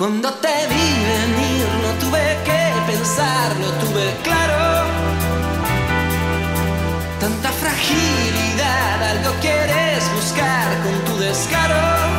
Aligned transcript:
Cuando 0.00 0.32
te 0.32 0.48
vi 0.48 0.88
venir 1.12 1.66
no 1.82 1.92
tuve 2.00 2.38
que 2.46 2.90
pensarlo, 2.90 3.66
tuve 3.82 4.16
claro. 4.22 4.86
Tanta 7.20 7.50
fragilidad, 7.50 9.10
algo 9.10 9.30
quieres 9.42 10.10
buscar 10.14 10.68
con 10.84 11.04
tu 11.04 11.20
descaro. 11.20 12.09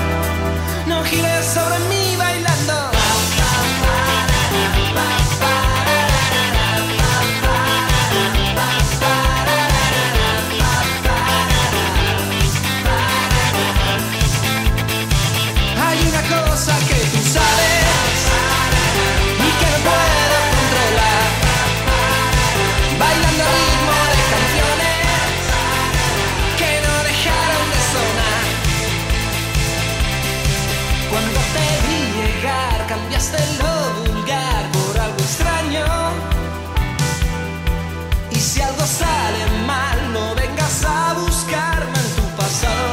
No 40.14 40.36
vengas 40.36 40.84
a 40.86 41.14
buscarme 41.14 41.98
en 42.00 42.16
tu 42.16 42.36
pasado. 42.36 42.90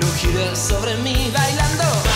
No 0.00 0.06
gires 0.18 0.58
sobre 0.58 0.96
mí 0.96 1.30
bailando. 1.32 2.11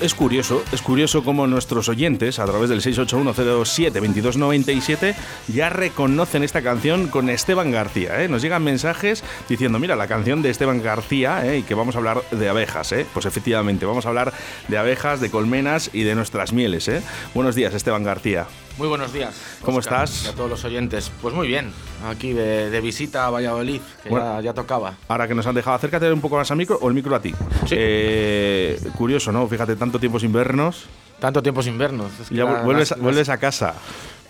Es, 0.00 0.14
curioso, 0.14 0.64
es 0.72 0.82
curioso 0.82 1.22
cómo 1.22 1.46
nuestros 1.46 1.88
oyentes, 1.88 2.40
a 2.40 2.44
través 2.44 2.68
del 2.68 2.80
681072297, 2.80 5.14
ya 5.48 5.68
reconocen 5.68 6.42
esta 6.42 6.62
canción 6.62 7.06
con 7.06 7.30
Esteban 7.30 7.70
García. 7.70 8.20
¿eh? 8.22 8.28
Nos 8.28 8.42
llegan 8.42 8.64
mensajes 8.64 9.22
diciendo, 9.48 9.78
mira, 9.78 9.94
la 9.94 10.08
canción 10.08 10.42
de 10.42 10.50
Esteban 10.50 10.82
García, 10.82 11.46
¿eh? 11.46 11.58
y 11.58 11.62
que 11.62 11.74
vamos 11.74 11.94
a 11.94 11.98
hablar 11.98 12.22
de 12.32 12.48
abejas. 12.48 12.90
¿eh? 12.92 13.06
Pues 13.14 13.26
efectivamente, 13.26 13.86
vamos 13.86 14.06
a 14.06 14.08
hablar 14.08 14.32
de 14.66 14.76
abejas, 14.76 15.20
de 15.20 15.30
colmenas 15.30 15.90
y 15.92 16.02
de 16.02 16.16
nuestras 16.16 16.52
mieles. 16.52 16.90
Buenos 17.32 17.54
días, 17.54 17.72
Esteban 17.72 18.02
García. 18.02 18.48
Muy 18.78 18.88
buenos 18.88 19.10
días. 19.12 19.34
¿Cómo 19.62 19.80
estás? 19.80 20.24
Y 20.26 20.28
a 20.28 20.32
todos 20.32 20.50
los 20.50 20.64
oyentes. 20.64 21.10
Pues 21.22 21.34
muy 21.34 21.48
bien, 21.48 21.72
aquí 22.06 22.34
de, 22.34 22.68
de 22.68 22.80
visita 22.82 23.26
a 23.26 23.30
Valladolid, 23.30 23.80
que 24.02 24.10
Bueno. 24.10 24.34
ya, 24.36 24.40
ya 24.42 24.54
tocaba. 24.54 24.94
Ahora 25.08 25.26
que 25.26 25.34
nos 25.34 25.46
han 25.46 25.54
dejado, 25.54 25.76
acércate 25.76 26.12
un 26.12 26.20
poco 26.20 26.36
más 26.36 26.50
al 26.50 26.58
micro 26.58 26.78
o 26.82 26.88
el 26.88 26.94
micro 26.94 27.16
a 27.16 27.20
ti. 27.20 27.34
Sí. 27.66 27.74
Eh, 27.78 28.78
curioso, 28.96 29.32
¿no? 29.32 29.48
Fíjate, 29.48 29.76
tanto 29.76 29.98
tiempo 29.98 30.20
sin 30.20 30.30
vernos. 30.32 30.84
Tanto 31.20 31.42
tiempo 31.42 31.62
sin 31.62 31.78
vernos. 31.78 32.12
es 32.20 32.28
que 32.28 32.34
y 32.34 32.36
Ya 32.36 32.44
la- 32.44 32.62
vuelves, 32.62 32.90
las- 32.90 32.98
a- 32.98 33.02
vuelves 33.02 33.28
a 33.30 33.38
casa. 33.38 33.74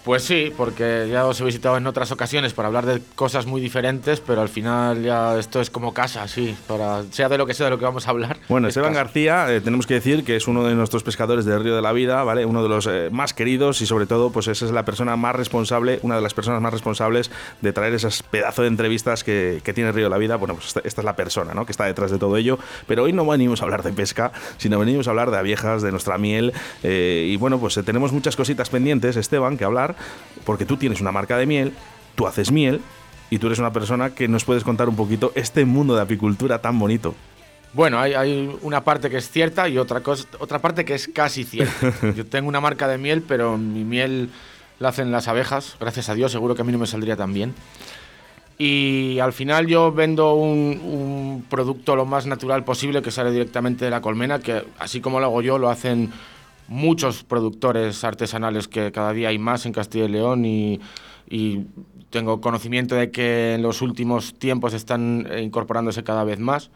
Pues 0.07 0.23
sí, 0.23 0.53
porque 0.57 1.09
ya 1.11 1.27
os 1.27 1.41
he 1.41 1.45
visitado 1.45 1.77
en 1.77 1.85
otras 1.85 2.13
ocasiones 2.13 2.53
para 2.53 2.69
hablar 2.69 2.87
de 2.87 3.03
cosas 3.17 3.45
muy 3.45 3.61
diferentes, 3.61 4.21
pero 4.21 4.41
al 4.41 4.49
final 4.49 5.03
ya 5.03 5.37
esto 5.37 5.61
es 5.61 5.69
como 5.69 5.93
casa, 5.93 6.29
sí, 6.29 6.57
para 6.69 7.03
sea 7.11 7.29
de 7.29 7.37
lo 7.37 7.45
que 7.45 7.55
sea 7.55 7.67
de 7.67 7.71
lo 7.71 7.79
que 7.81 7.87
vamos 7.87 8.07
a 8.07 8.11
hablar. 8.11 8.37
Bueno, 8.49 8.69
es 8.69 8.71
Esteban 8.77 8.93
casa. 8.93 9.03
García, 9.03 9.53
eh, 9.53 9.61
tenemos 9.61 9.85
que 9.85 9.95
decir 9.95 10.23
que 10.23 10.37
es 10.37 10.47
uno 10.47 10.63
de 10.63 10.77
nuestros 10.77 11.03
pescadores 11.03 11.45
del 11.45 11.61
Río 11.61 11.75
de 11.75 11.83
la 11.83 11.91
Vida, 11.91 12.23
¿vale? 12.23 12.45
Uno 12.45 12.63
de 12.63 12.69
los 12.69 12.87
eh, 12.87 13.09
más 13.11 13.35
queridos 13.35 13.83
y 13.83 13.87
sobre 13.87 14.07
todo, 14.07 14.31
pues 14.31 14.47
esa 14.47 14.67
es 14.67 14.71
la 14.71 14.85
persona 14.85 15.17
más 15.17 15.35
responsable, 15.35 15.99
una 16.03 16.15
de 16.15 16.23
las 16.23 16.35
personas 16.35 16.63
más 16.63 16.73
responsables 16.73 17.33
de 17.61 17.73
traer 17.73 17.93
esas 17.93 18.23
pedazos 18.23 18.63
de 18.63 18.69
entrevistas 18.69 19.25
que, 19.25 19.61
que 19.65 19.75
tiene 19.75 19.91
Río 19.91 20.05
de 20.05 20.11
la 20.11 20.19
Vida. 20.19 20.37
Bueno, 20.37 20.55
pues 20.55 20.69
esta, 20.69 20.83
esta 20.85 21.01
es 21.01 21.05
la 21.05 21.17
persona, 21.17 21.53
¿no? 21.53 21.67
Que 21.67 21.73
está 21.73 21.85
detrás 21.85 22.13
de 22.13 22.19
todo 22.21 22.37
ello. 22.37 22.61
Pero 22.87 23.03
hoy 23.03 23.13
no 23.13 23.27
venimos 23.27 23.61
a 23.61 23.65
hablar 23.65 23.83
de 23.83 23.93
pesca, 23.93 24.31
sino 24.59 24.79
venimos 24.79 25.09
a 25.09 25.11
hablar 25.11 25.33
de 25.33 25.39
abejas, 25.39 25.83
de 25.83 25.91
nuestra 25.91 26.17
miel. 26.17 26.53
eh, 26.85 27.27
y 27.29 27.37
bueno, 27.39 27.59
pues 27.59 27.77
eh, 27.77 27.83
tenemos 27.83 28.13
muchas 28.13 28.37
cositas 28.37 28.71
pendientes, 28.71 29.17
Esteban, 29.17 29.57
que 29.57 29.65
hablar, 29.65 29.96
porque 30.45 30.65
tú 30.65 30.77
tienes 30.77 31.01
una 31.01 31.13
marca 31.13 31.37
de 31.37 31.47
miel, 31.47 31.73
tú 32.15 32.27
haces 32.27 32.51
miel. 32.51 32.81
Y 33.29 33.39
tú 33.39 33.49
eres 33.49 33.59
una 33.59 33.73
persona 33.73 34.11
que 34.11 34.29
nos 34.29 34.45
puedes 34.45 34.63
contar 34.63 34.89
un 34.89 34.95
poquito 34.95 35.33
este 35.35 35.65
mundo 35.65 35.97
de 35.97 36.03
apicultura 36.03 36.61
tan 36.61 36.79
bonito. 36.79 37.15
Bueno, 37.73 37.99
hay, 37.99 38.15
hay 38.15 38.57
una 38.63 38.85
parte 38.85 39.11
que 39.11 39.17
es 39.17 39.29
cierta 39.29 39.69
y 39.69 39.79
otra, 39.79 40.01
cosa, 40.01 40.27
otra 40.39 40.61
parte 40.61 40.85
que 40.85 40.95
es 40.95 41.09
casi 41.09 41.45
cierta. 41.45 41.93
Yo 42.17 42.25
tengo 42.25 42.49
una 42.49 42.61
marca 42.61 42.87
de 42.87 42.99
miel, 42.99 43.23
pero 43.23 43.59
mi 43.59 43.85
miel 43.85 44.31
la 44.79 44.91
hacen 44.91 45.11
las 45.11 45.27
abejas, 45.29 45.77
gracias 45.81 46.09
a 46.09 46.15
Dios, 46.15 46.33
seguro 46.33 46.55
que 46.55 46.63
a 46.63 46.65
mí 46.65 46.73
no 46.73 46.79
me 46.79 46.87
saldría 46.87 47.17
tan 47.17 47.35
bien. 47.35 47.55
Y 48.59 49.19
al 49.19 49.35
final 49.35 49.67
yo 49.67 49.93
vendo 49.93 50.33
un, 50.33 50.81
un 50.83 51.45
producto 51.51 51.95
lo 51.95 52.07
más 52.07 52.25
natural 52.25 52.65
posible 52.65 53.03
que 53.03 53.11
sale 53.11 53.31
directamente 53.31 53.85
de 53.85 53.91
la 53.91 54.01
colmena, 54.01 54.39
que 54.39 54.65
así 54.79 55.03
como 55.03 55.21
lo 55.21 55.27
hago 55.27 55.43
yo, 55.43 55.59
lo 55.59 55.69
hacen 55.69 56.11
muchos 56.69 57.25
productores 57.25 58.03
artesanales 58.05 58.69
que 58.69 58.93
cada 58.93 59.13
día 59.13 59.29
hay 59.29 59.39
más 59.39 59.67
en 59.67 59.73
Castilla 59.73 60.07
y 60.07 60.09
León 60.09 60.45
y, 60.45 60.81
y 61.29 61.67
tengo 62.11 62.41
conocimiento 62.41 62.95
de 62.95 63.11
que 63.11 63.55
en 63.55 63.63
los 63.63 63.83
últimos 63.83 64.35
tiempos 64.35 64.75
están 64.75 65.27
eh, 65.31 65.43
incorporándose 65.43 66.05
cada 66.05 66.25
vez 66.25 66.39
más. 66.39 66.71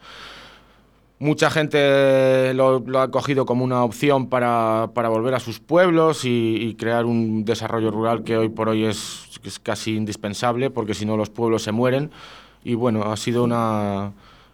Mucha 1.19 1.51
gente 1.51 2.51
lo, 2.55 2.79
lo 2.79 2.99
ha 2.99 3.11
cogido 3.11 3.45
como 3.45 3.63
una 3.63 3.83
opción 3.83 4.27
para, 4.27 4.89
para 4.95 5.09
volver 5.09 5.35
a 5.35 5.39
sus 5.39 5.59
pueblos 5.59 6.25
y, 6.25 6.55
y 6.55 6.73
crear 6.73 7.05
un 7.05 7.45
desarrollo 7.45 7.91
rural 7.91 8.23
que 8.23 8.37
hoy 8.37 8.49
por 8.49 8.69
hoy 8.69 8.85
es, 8.85 9.29
es 9.43 9.59
casi 9.59 9.95
indispensable, 9.95 10.71
porque 10.71 10.95
si 10.95 11.05
no 11.05 11.17
los 11.17 11.29
pueblos 11.29 11.61
se 11.61 11.71
mueren. 11.71 12.09
Y 12.63 12.73
bueno, 12.73 13.11
ha 13.11 13.17
sido 13.17 13.43
una 13.43 14.13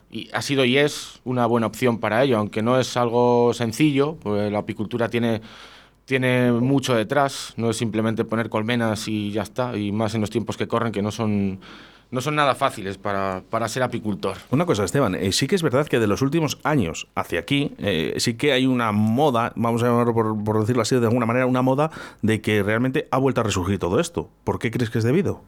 y 0.09 0.29
ha 0.33 0.41
sido 0.41 0.63
y 0.65 0.77
es 0.77 1.19
una 1.25 1.45
buena 1.45 1.67
opción 1.67 1.99
para 1.99 2.23
ello, 2.23 2.37
aunque 2.37 2.61
no 2.61 2.79
es 2.79 2.95
algo 2.97 3.53
sencillo, 3.53 4.15
pues 4.21 4.51
la 4.51 4.59
apicultura 4.59 5.09
tiene 5.09 5.41
tiene 6.05 6.53
mucho 6.53 6.95
detrás, 6.95 7.53
no 7.57 7.69
es 7.69 7.75
simplemente 7.75 8.23
poner 8.23 8.49
colmenas 8.49 9.09
y 9.09 9.31
ya 9.31 9.41
está, 9.41 9.75
y 9.77 9.91
más 9.91 10.15
en 10.15 10.21
los 10.21 10.29
tiempos 10.29 10.55
que 10.55 10.65
corren 10.67 10.93
que 10.93 11.01
no 11.01 11.11
son 11.11 11.59
no 12.09 12.21
son 12.21 12.35
nada 12.35 12.55
fáciles 12.55 12.97
para, 12.97 13.43
para 13.49 13.67
ser 13.67 13.83
apicultor. 13.83 14.37
Una 14.49 14.65
cosa, 14.65 14.85
Esteban, 14.85 15.15
eh, 15.15 15.33
sí 15.33 15.45
que 15.45 15.55
es 15.55 15.61
verdad 15.61 15.85
que 15.87 15.99
de 15.99 16.07
los 16.07 16.21
últimos 16.21 16.57
años 16.63 17.09
hacia 17.15 17.41
aquí, 17.41 17.73
eh, 17.79 18.13
sí 18.19 18.35
que 18.35 18.53
hay 18.53 18.65
una 18.65 18.93
moda, 18.93 19.51
vamos 19.57 19.83
a 19.83 19.87
llamarlo 19.87 20.13
por, 20.13 20.41
por 20.41 20.61
decirlo 20.61 20.81
así 20.83 20.95
de 20.97 21.05
alguna 21.05 21.25
manera, 21.25 21.45
una 21.45 21.61
moda 21.61 21.91
de 22.21 22.39
que 22.39 22.63
realmente 22.63 23.09
ha 23.11 23.17
vuelto 23.17 23.41
a 23.41 23.43
resurgir 23.43 23.77
todo 23.77 23.99
esto. 23.99 24.29
¿Por 24.45 24.57
qué 24.59 24.71
crees 24.71 24.89
que 24.89 24.99
es 24.99 25.03
debido? 25.03 25.41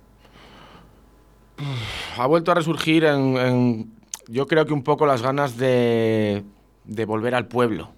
ha 2.18 2.26
vuelto 2.28 2.52
a 2.52 2.56
resurgir 2.56 3.04
en, 3.06 3.38
en- 3.38 3.99
yo 4.30 4.48
creo 4.48 4.66
que 4.66 4.74
un 4.74 4.84
poco 4.84 5.06
las 5.06 5.22
ganas 5.22 5.58
de, 5.58 6.44
de 6.86 7.06
volver 7.06 7.36
al 7.36 7.48
pueblo. 7.48 7.90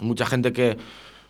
Mucha 0.00 0.26
gente 0.26 0.52
que 0.52 0.76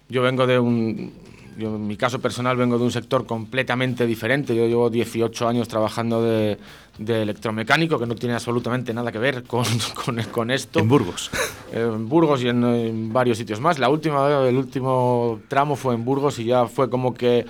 yo 0.09 0.23
vengo 0.23 0.47
de 0.47 0.59
un, 0.59 1.13
yo 1.59 1.77
en 1.77 1.87
mi 1.87 1.97
caso 1.97 2.21
personal 2.21 2.57
vengo 2.57 2.79
de 2.79 2.85
un 2.85 2.91
sector 2.91 3.27
completamente 3.27 4.07
diferente. 4.07 4.57
Yo 4.57 4.67
llevo 4.67 4.91
18 4.91 5.47
años 5.47 5.69
trabajando 5.69 6.23
de, 6.23 6.59
de 6.99 7.23
electromecánico, 7.23 7.99
que 7.99 8.07
no 8.07 8.15
tiene 8.15 8.35
absolutamente 8.35 8.93
nada 8.95 9.13
que 9.13 9.19
ver 9.19 9.45
con, 9.45 9.65
con, 10.05 10.23
con 10.25 10.51
esto. 10.51 10.81
En 10.81 10.89
Burgos. 10.89 11.31
en 11.73 12.09
Burgos 12.09 12.43
y 12.43 12.49
en, 12.49 12.65
en 12.65 13.13
varios 13.13 13.39
sitios 13.39 13.61
más. 13.61 13.79
La 13.79 13.89
última, 13.89 14.49
el 14.49 14.57
último 14.57 15.41
tramo 15.49 15.77
fue 15.77 15.95
en 15.95 16.05
Burgos 16.05 16.39
y 16.39 16.45
ya 16.45 16.67
fue 16.67 16.89
como 16.91 17.15
que 17.15 17.47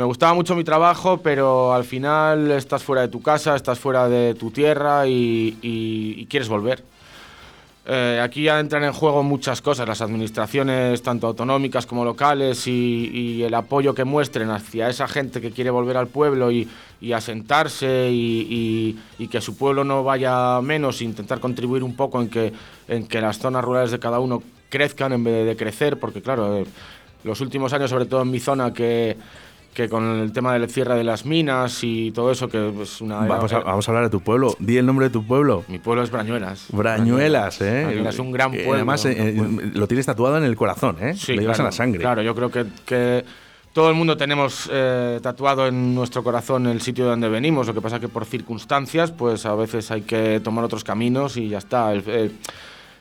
me 0.00 0.06
gustaba 0.06 0.32
mucho 0.32 0.56
mi 0.56 0.64
trabajo, 0.64 1.18
pero 1.18 1.74
al 1.74 1.84
final 1.84 2.52
estás 2.52 2.82
fuera 2.82 3.02
de 3.02 3.08
tu 3.08 3.20
casa, 3.20 3.54
estás 3.54 3.78
fuera 3.78 4.08
de 4.08 4.34
tu 4.34 4.50
tierra 4.50 5.06
y, 5.06 6.26
quieres 6.30 6.48
volver. 6.48 6.82
Eh, 7.84 8.18
aquí 8.22 8.44
ya 8.44 8.60
entran 8.60 8.82
en 8.84 8.94
juego 8.94 9.22
muchas 9.22 9.60
cosas, 9.60 9.86
las 9.86 10.00
administraciones, 10.00 11.02
tanto 11.02 11.26
autonómicas 11.26 11.84
como 11.84 12.02
locales, 12.02 12.66
y, 12.66 13.42
el 13.42 13.52
apoyo 13.52 13.94
que 13.94 14.04
muestren 14.04 14.48
hacia 14.48 14.88
esa 14.88 15.06
gente 15.06 15.42
que 15.42 15.50
quiere 15.50 15.68
volver 15.68 15.98
al 15.98 16.06
pueblo 16.06 16.50
y, 16.50 16.66
asentarse 17.14 18.08
y, 18.10 18.96
y- 19.18 19.28
que 19.28 19.42
su 19.42 19.54
pueblo 19.58 19.84
no 19.84 20.02
vaya 20.02 20.62
menos, 20.62 21.02
intentar 21.02 21.40
contribuir 21.40 21.82
un 21.82 21.94
poco 21.94 22.22
en 22.22 22.30
que, 22.30 22.54
en 22.88 23.06
que 23.06 23.20
las 23.20 23.38
zonas 23.38 23.62
rurales 23.62 23.90
de 23.90 23.98
cada 23.98 24.18
uno 24.18 24.42
crezcan 24.70 25.12
en 25.12 25.24
vez 25.24 25.44
de 25.44 25.56
crecer, 25.56 26.00
porque 26.00 26.22
claro, 26.22 26.56
eh, 26.56 26.64
los 27.22 27.42
últimos 27.42 27.74
años, 27.74 27.90
sobre 27.90 28.06
todo 28.06 28.22
en 28.22 28.30
mi 28.30 28.40
zona, 28.40 28.72
que, 28.72 29.18
que 29.74 29.88
con 29.88 30.04
el 30.20 30.32
tema 30.32 30.52
del 30.54 30.68
cierre 30.68 30.94
de 30.96 31.04
las 31.04 31.24
minas 31.24 31.78
y 31.84 32.10
todo 32.10 32.30
eso, 32.32 32.48
que 32.48 32.82
es 32.82 33.00
una... 33.00 33.20
Vamos 33.26 33.52
a, 33.52 33.60
vamos 33.60 33.88
a 33.88 33.90
hablar 33.92 34.04
de 34.04 34.10
tu 34.10 34.20
pueblo. 34.20 34.56
Di 34.58 34.76
el 34.78 34.84
nombre 34.86 35.06
de 35.06 35.10
tu 35.10 35.24
pueblo. 35.24 35.64
Mi 35.68 35.78
pueblo 35.78 36.02
es 36.02 36.10
Brañuelas. 36.10 36.66
Brañuelas, 36.72 37.60
¿eh? 37.60 37.84
Brañuelas, 37.84 38.18
un 38.18 38.32
gran 38.32 38.50
Que 38.50 38.58
pueblo. 38.58 38.74
Además, 38.74 39.04
eh, 39.06 39.14
eh, 39.16 39.70
lo 39.74 39.86
tienes 39.86 40.06
tatuado 40.06 40.36
en 40.38 40.44
el 40.44 40.56
corazón, 40.56 40.96
¿eh? 41.00 41.14
Sí, 41.14 41.34
lo 41.34 41.42
llevas 41.42 41.56
claro, 41.58 41.68
en 41.68 41.72
la 41.72 41.76
sangre. 41.76 42.00
Claro, 42.00 42.22
yo 42.22 42.34
creo 42.34 42.50
que, 42.50 42.66
que 42.84 43.24
todo 43.72 43.88
el 43.88 43.94
mundo 43.94 44.16
tenemos 44.16 44.68
eh, 44.72 45.20
tatuado 45.22 45.68
en 45.68 45.94
nuestro 45.94 46.24
corazón 46.24 46.66
el 46.66 46.80
sitio 46.80 47.04
de 47.04 47.10
donde 47.10 47.28
venimos. 47.28 47.68
Lo 47.68 47.72
que 47.74 47.80
pasa 47.80 48.00
que 48.00 48.08
por 48.08 48.24
circunstancias, 48.24 49.12
pues 49.12 49.46
a 49.46 49.54
veces 49.54 49.90
hay 49.92 50.02
que 50.02 50.40
tomar 50.42 50.64
otros 50.64 50.82
caminos 50.82 51.36
y 51.36 51.48
ya 51.48 51.58
está. 51.58 51.92
El- 51.92 52.08
el- 52.08 52.32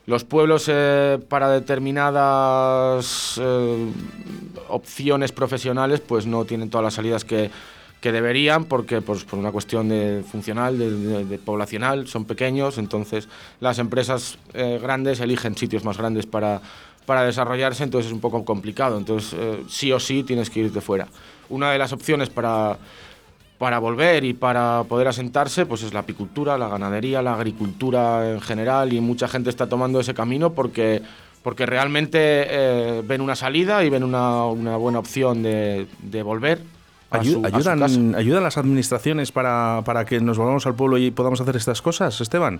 los 0.05 0.23
pueblos 0.23 0.65
eh, 0.67 1.19
para 1.29 1.49
determinadas 1.49 3.39
eh, 3.41 3.85
opciones 4.67 5.31
profesionales, 5.31 5.99
pues 5.99 6.25
no 6.25 6.45
tienen 6.45 6.69
todas 6.69 6.83
las 6.83 6.93
salidas 6.95 7.23
que, 7.25 7.51
que 8.01 8.11
deberían 8.11 8.65
porque 8.65 9.01
pues, 9.01 9.23
por 9.23 9.37
una 9.37 9.51
cuestión 9.51 9.89
de 9.89 10.23
funcional, 10.29 10.77
de, 10.77 11.39
poblacional, 11.39 12.07
son 12.07 12.25
pequeños, 12.25 12.77
entonces 12.77 13.27
las 13.59 13.77
empresas 13.79 14.37
eh, 14.53 14.79
grandes 14.81 15.19
eligen 15.19 15.55
sitios 15.55 15.83
más 15.83 15.97
grandes 15.97 16.25
para, 16.25 16.61
para 17.05 17.23
desarrollarse, 17.23 17.83
entonces 17.83 18.07
es 18.07 18.13
un 18.13 18.21
poco 18.21 18.43
complicado, 18.45 18.97
entonces 18.97 19.35
sí 19.67 19.91
o 19.91 19.99
sí 19.99 20.23
tienes 20.23 20.49
que 20.49 20.61
irte 20.61 20.81
fuera. 20.81 21.07
Una 21.49 21.71
de 21.71 21.77
las 21.77 21.93
opciones 21.93 22.29
para, 22.29 22.77
para 23.59 23.77
volver 23.77 24.23
y 24.23 24.33
para 24.33 24.83
poder 24.85 25.07
asentarse 25.07 25.67
pues 25.67 25.83
es 25.83 25.93
la 25.93 25.99
apicultura, 25.99 26.57
la 26.57 26.69
ganadería, 26.69 27.21
la 27.21 27.33
agricultura 27.33 28.31
en 28.31 28.41
general 28.41 28.93
y 28.93 29.01
mucha 29.01 29.27
gente 29.27 29.51
está 29.51 29.67
tomando 29.67 29.99
ese 29.99 30.15
camino 30.15 30.53
porque 30.53 31.03
porque 31.43 31.65
realmente 31.65 32.19
eh, 32.19 33.01
ven 33.05 33.21
una 33.21 33.35
salida 33.35 33.83
y 33.83 33.89
ven 33.89 34.03
una, 34.03 34.45
una 34.45 34.75
buena 34.77 34.99
opción 34.99 35.43
de, 35.43 35.87
de 36.01 36.23
volver 36.23 36.59
ayudan, 37.11 38.15
¿Ayudan 38.15 38.43
las 38.43 38.57
administraciones 38.57 39.31
para, 39.31 39.81
para, 39.85 40.05
que 40.05 40.19
nos 40.19 40.37
volvamos 40.37 40.65
al 40.65 40.75
pueblo 40.75 40.97
y 40.97 41.11
podamos 41.11 41.41
hacer 41.41 41.55
estas 41.55 41.81
cosas, 41.81 42.19
Esteban? 42.21 42.59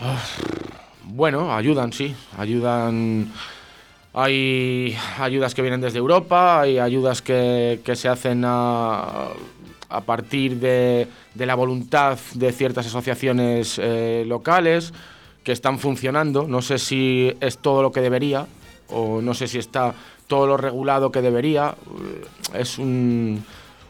Ah, 0.00 0.18
bueno, 1.04 1.54
ayudan, 1.54 1.92
sí. 1.92 2.14
Ayudan. 2.36 3.32
Hay 4.14 4.96
ayudas 5.18 5.54
que 5.54 5.62
vienen 5.62 5.80
desde 5.80 5.98
Europa, 5.98 6.60
hay 6.60 6.78
ayudas 6.78 7.22
que, 7.22 7.80
que 7.84 7.94
se 7.94 8.08
hacen 8.08 8.42
a, 8.44 9.28
a 9.88 10.00
partir 10.02 10.56
de, 10.56 11.08
de, 11.34 11.46
la 11.46 11.54
voluntad 11.54 12.18
de 12.34 12.52
ciertas 12.52 12.86
asociaciones 12.86 13.80
eh, 13.82 14.24
locales 14.26 14.92
que 15.44 15.52
están 15.52 15.78
funcionando. 15.78 16.46
No 16.46 16.62
sé 16.62 16.78
si 16.78 17.32
es 17.40 17.58
todo 17.58 17.82
lo 17.82 17.92
que 17.92 18.00
debería 18.00 18.46
o 18.90 19.20
no 19.20 19.34
sé 19.34 19.48
si 19.48 19.58
está 19.58 19.94
todo 20.26 20.46
lo 20.46 20.56
regulado 20.56 21.10
que 21.10 21.22
debería. 21.22 21.74
Eh, 22.52 22.60
es 22.60 22.78
un, 22.78 23.42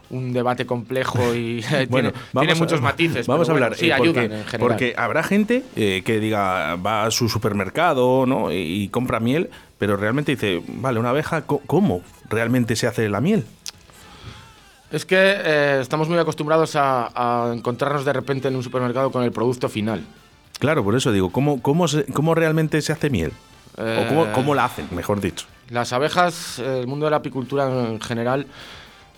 un 0.09 0.33
debate 0.33 0.65
complejo 0.65 1.35
y 1.35 1.61
tiene, 1.89 2.55
muchos 2.55 2.81
matices. 2.81 3.27
Vamos 3.27 3.49
a 3.49 3.51
hablar, 3.51 3.75
sí, 3.75 3.89
eh, 3.89 3.95
porque, 3.97 4.23
en 4.23 4.45
general. 4.45 4.59
porque 4.59 4.93
habrá 4.97 5.23
gente 5.23 5.63
eh, 5.75 6.01
que 6.03 6.19
diga, 6.19 6.75
va 6.75 7.05
a 7.05 7.11
su 7.11 7.29
supermercado 7.29 8.25
¿no? 8.25 8.51
y, 8.51 8.87
compra 8.89 9.19
miel, 9.19 9.49
pero 9.77 9.97
realmente 9.97 10.33
dice, 10.33 10.61
vale, 10.67 10.99
una 10.99 11.09
abeja, 11.09 11.43
¿cómo 11.43 12.01
realmente 12.29 12.75
se 12.75 12.87
hace 12.87 13.09
la 13.09 13.21
miel? 13.21 13.45
Es 14.91 15.05
que 15.05 15.79
estamos 15.79 16.09
muy 16.09 16.17
acostumbrados 16.17 16.73
a, 16.75 17.51
encontrarnos 17.53 18.05
de 18.05 18.13
repente 18.13 18.47
en 18.47 18.55
un 18.55 18.63
supermercado 18.63 19.11
con 19.11 19.23
el 19.23 19.31
producto 19.31 19.69
final. 19.69 20.03
Claro, 20.59 20.83
por 20.83 20.95
eso 20.95 21.11
digo, 21.11 21.31
¿cómo, 21.31 21.61
cómo, 21.61 21.85
cómo 22.13 22.35
realmente 22.35 22.81
se 22.81 22.91
hace 22.91 23.09
miel? 23.09 23.31
¿O 23.77 24.07
cómo, 24.09 24.31
cómo 24.33 24.55
la 24.55 24.65
hacen, 24.65 24.87
mejor 24.91 25.21
dicho? 25.21 25.45
Las 25.69 25.93
abejas, 25.93 26.59
el 26.59 26.87
mundo 26.87 27.05
de 27.05 27.11
la 27.11 27.17
apicultura 27.17 27.67
en 27.67 28.01
general, 28.01 28.47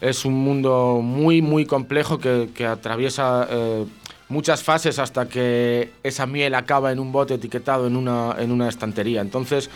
es 0.01 0.25
un 0.25 0.33
mundo 0.33 0.99
muy, 1.01 1.41
muy 1.41 1.65
complejo 1.65 2.17
que, 2.17 2.67
atraviesa 2.67 3.47
eh, 3.49 3.85
muchas 4.29 4.63
fases 4.63 4.99
hasta 4.99 5.27
que 5.27 5.93
esa 6.03 6.25
miel 6.25 6.55
acaba 6.55 6.91
en 6.91 6.99
un 6.99 7.11
bote 7.11 7.35
etiquetado 7.35 7.87
en 7.87 7.95
una, 7.95 8.35
en 8.39 8.51
una 8.51 8.67
estantería. 8.67 9.21
Entonces, 9.21 9.69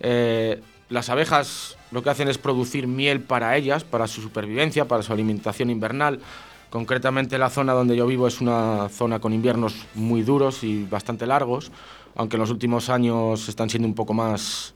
eh, 0.00 0.62
las 0.88 1.08
abejas 1.10 1.76
lo 1.94 2.02
que 2.02 2.10
hacen 2.10 2.28
es 2.28 2.36
producir 2.36 2.86
miel 2.86 3.20
para 3.20 3.56
ellas, 3.56 3.84
para 3.84 4.06
su 4.06 4.20
supervivencia, 4.20 4.86
para 4.86 5.02
su 5.02 5.14
alimentación 5.14 5.70
invernal. 5.70 6.20
Concretamente 6.68 7.38
la 7.38 7.48
zona 7.48 7.72
donde 7.72 7.96
yo 7.96 8.06
vivo 8.06 8.26
es 8.26 8.42
una 8.42 8.90
zona 8.90 9.20
con 9.20 9.32
inviernos 9.32 9.86
muy 9.94 10.22
duros 10.22 10.62
y 10.62 10.84
bastante 10.84 11.26
largos, 11.26 11.72
aunque 12.16 12.36
en 12.36 12.40
los 12.40 12.50
últimos 12.50 12.90
años 12.90 13.48
están 13.48 13.70
siendo 13.70 13.88
un 13.88 13.94
poco 13.94 14.12
más 14.12 14.74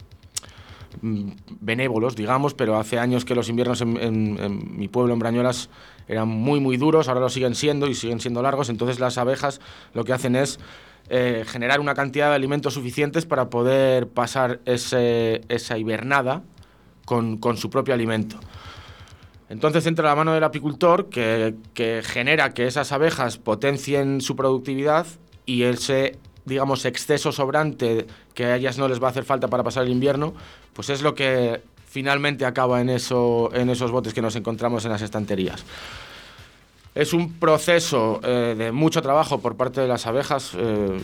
Mm, 1.03 1.31
benévolos, 1.61 2.17
digamos, 2.17 2.55
pero 2.55 2.77
hace 2.77 2.99
años 2.99 3.25
que 3.25 3.35
los 3.35 3.49
inviernos 3.49 3.81
en, 3.83 4.77
mi 4.77 4.89
pueblo, 4.89 5.13
en 5.13 5.19
Brañolas, 5.19 5.69
eran 6.09 6.29
muy, 6.29 6.61
muy 6.61 6.77
duros, 6.77 7.09
ahora 7.09 7.21
lo 7.21 7.29
siguen 7.29 7.55
siendo 7.55 7.87
y 7.87 7.95
siguen 7.95 8.21
siendo 8.21 8.43
largos, 8.43 8.69
entonces 8.69 8.99
las 8.99 9.19
abejas 9.19 9.61
lo 9.93 10.05
que 10.05 10.13
hacen 10.13 10.35
es 10.35 10.59
eh, 11.11 11.45
generar 11.47 11.81
una 11.81 11.95
cantidad 11.95 12.31
de 12.31 12.35
alimentos 12.35 12.75
suficientes 12.75 13.27
para 13.27 13.51
poder 13.51 14.09
pasar 14.09 14.61
esa 14.65 15.79
hibernada 15.79 16.43
con, 17.09 17.57
su 17.57 17.71
propio 17.71 17.95
alimento. 17.95 18.39
Entonces 19.49 19.87
entra 19.87 20.09
la 20.09 20.15
mano 20.15 20.35
del 20.35 20.45
apicultor 20.45 21.09
que, 21.09 21.55
genera 22.05 22.53
que 22.53 22.67
esas 22.67 22.93
abejas 22.93 23.39
potencien 23.39 24.21
su 24.21 24.37
productividad 24.37 25.07
y 25.47 25.63
ese 25.63 26.19
digamos, 26.45 26.87
exceso 26.87 27.31
sobrante 27.31 28.07
que 28.33 28.45
a 28.47 28.57
ellas 28.57 28.79
no 28.79 28.89
les 28.89 29.03
va 29.03 29.09
a 29.09 29.11
hacer 29.11 29.25
falta 29.25 29.49
para 29.49 29.63
pasar 29.63 29.85
el 29.85 29.91
invierno, 29.91 30.33
pues 30.73 30.89
es 30.89 31.03
lo 31.03 31.15
que 31.15 31.61
finalmente 31.87 32.47
acaba 32.47 32.81
en, 32.81 32.89
eso, 32.89 33.51
en 33.53 33.69
esos 33.69 33.91
botes 33.91 34.15
que 34.15 34.23
nos 34.23 34.35
encontramos 34.35 34.87
en 34.87 34.93
las 34.93 35.03
estanterías. 35.03 35.65
Es 36.95 37.13
un 37.13 37.35
proceso 37.35 38.21
eh, 38.25 38.55
de 38.57 38.73
mucho 38.73 39.03
trabajo 39.03 39.41
por 39.41 39.57
parte 39.57 39.83
de 39.83 39.89
las 39.89 40.07
abejas. 40.07 40.55
Eh, 40.57 40.99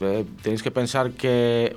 eh, 0.00 0.24
tenéis 0.42 0.62
que 0.62 0.70
pensar 0.70 1.10
que 1.12 1.76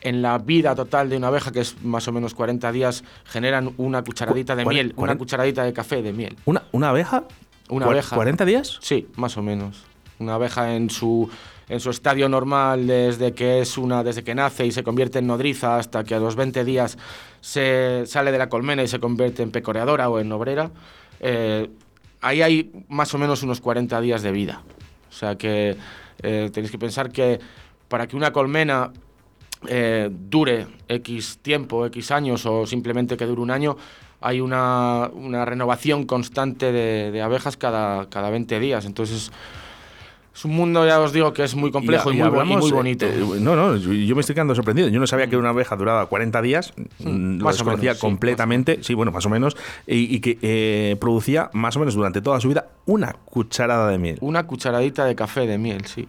en 0.00 0.22
la 0.22 0.38
vida 0.38 0.74
total 0.74 1.08
de 1.10 1.16
una 1.16 1.28
abeja, 1.28 1.52
que 1.52 1.60
es 1.60 1.82
más 1.82 2.06
o 2.08 2.12
menos 2.12 2.34
40 2.34 2.70
días, 2.72 3.04
generan 3.24 3.72
una 3.76 4.02
cucharadita 4.02 4.54
de 4.54 4.64
miel, 4.64 4.92
una 4.96 5.16
cucharadita 5.16 5.64
de 5.64 5.72
café 5.72 6.02
de 6.02 6.12
miel. 6.12 6.36
¿Una, 6.44 6.62
una 6.72 6.90
abeja? 6.90 7.24
Una 7.68 7.86
abeja. 7.86 8.16
¿40 8.16 8.44
días? 8.44 8.78
Sí, 8.80 9.08
más 9.16 9.36
o 9.36 9.42
menos. 9.42 9.84
Una 10.18 10.34
abeja 10.34 10.74
en 10.74 10.90
su 10.90 11.28
en 11.68 11.80
su 11.80 11.90
estadio 11.90 12.28
normal 12.28 12.86
desde 12.86 13.32
que 13.32 13.60
es 13.60 13.76
una 13.76 14.04
desde 14.04 14.22
que 14.22 14.34
nace 14.34 14.66
y 14.66 14.72
se 14.72 14.84
convierte 14.84 15.18
en 15.18 15.26
nodriza 15.26 15.78
hasta 15.78 16.04
que 16.04 16.14
a 16.14 16.20
los 16.20 16.36
20 16.36 16.64
días 16.64 16.96
se 17.40 18.04
sale 18.06 18.30
de 18.30 18.38
la 18.38 18.48
colmena 18.48 18.82
y 18.82 18.88
se 18.88 19.00
convierte 19.00 19.42
en 19.42 19.50
pecoreadora 19.50 20.08
o 20.08 20.20
en 20.20 20.30
obrera, 20.30 20.70
eh, 21.20 21.68
ahí 22.20 22.42
hay 22.42 22.84
más 22.88 23.12
o 23.14 23.18
menos 23.18 23.42
unos 23.42 23.60
40 23.60 24.00
días 24.00 24.22
de 24.22 24.32
vida. 24.32 24.62
O 25.08 25.12
sea 25.12 25.36
que 25.36 25.76
eh, 26.22 26.50
tenéis 26.52 26.70
que 26.70 26.78
pensar 26.78 27.10
que 27.10 27.40
para 27.88 28.06
que 28.06 28.16
una 28.16 28.32
colmena 28.32 28.92
eh, 29.68 30.10
dure 30.10 30.66
X 30.88 31.38
tiempo, 31.42 31.86
X 31.86 32.10
años 32.10 32.46
o 32.46 32.66
simplemente 32.66 33.16
que 33.16 33.26
dure 33.26 33.40
un 33.40 33.50
año, 33.50 33.76
hay 34.20 34.40
una, 34.40 35.10
renovación 35.44 36.04
constante 36.04 36.72
de, 36.72 37.10
de, 37.10 37.22
abejas 37.22 37.56
cada, 37.56 38.08
cada 38.08 38.30
20 38.30 38.58
días. 38.60 38.84
Entonces 38.84 39.30
es 40.36 40.44
un 40.44 40.54
mundo, 40.54 40.86
ya 40.86 41.00
os 41.00 41.14
digo, 41.14 41.32
que 41.32 41.44
es 41.44 41.54
muy 41.54 41.70
complejo 41.70 42.12
y, 42.12 42.16
muy, 42.16 42.70
bonito. 42.70 43.06
Eh, 43.06 43.38
no, 43.40 43.56
no, 43.56 43.76
yo 43.76 44.14
me 44.14 44.20
estoy 44.20 44.34
quedando 44.34 44.54
sorprendido. 44.54 44.88
Yo 44.88 45.00
no 45.00 45.06
sabía 45.06 45.28
que 45.28 45.36
una 45.38 45.48
abeja 45.48 45.76
duraba 45.76 46.04
40 46.04 46.42
días, 46.42 46.74
mm, 46.98 47.08
mm, 47.08 47.38
lo 47.38 47.48
desconocía 47.48 47.98
completamente, 47.98 48.80
sí, 48.82 48.92
bueno, 48.92 49.12
más 49.12 49.24
o 49.24 49.30
menos, 49.30 49.56
y, 49.86 50.20
que 50.20 50.38
eh, 50.42 50.96
producía 51.00 51.48
más 51.54 51.76
o 51.76 51.78
menos 51.78 51.94
durante 51.94 52.20
toda 52.20 52.38
su 52.40 52.48
vida 52.48 52.66
una 52.84 53.14
cucharada 53.14 53.88
de 53.88 53.96
miel. 53.96 54.18
Una 54.20 54.46
cucharadita 54.46 55.06
de 55.06 55.14
café 55.14 55.46
de 55.46 55.56
miel, 55.56 55.86
sí. 55.86 56.06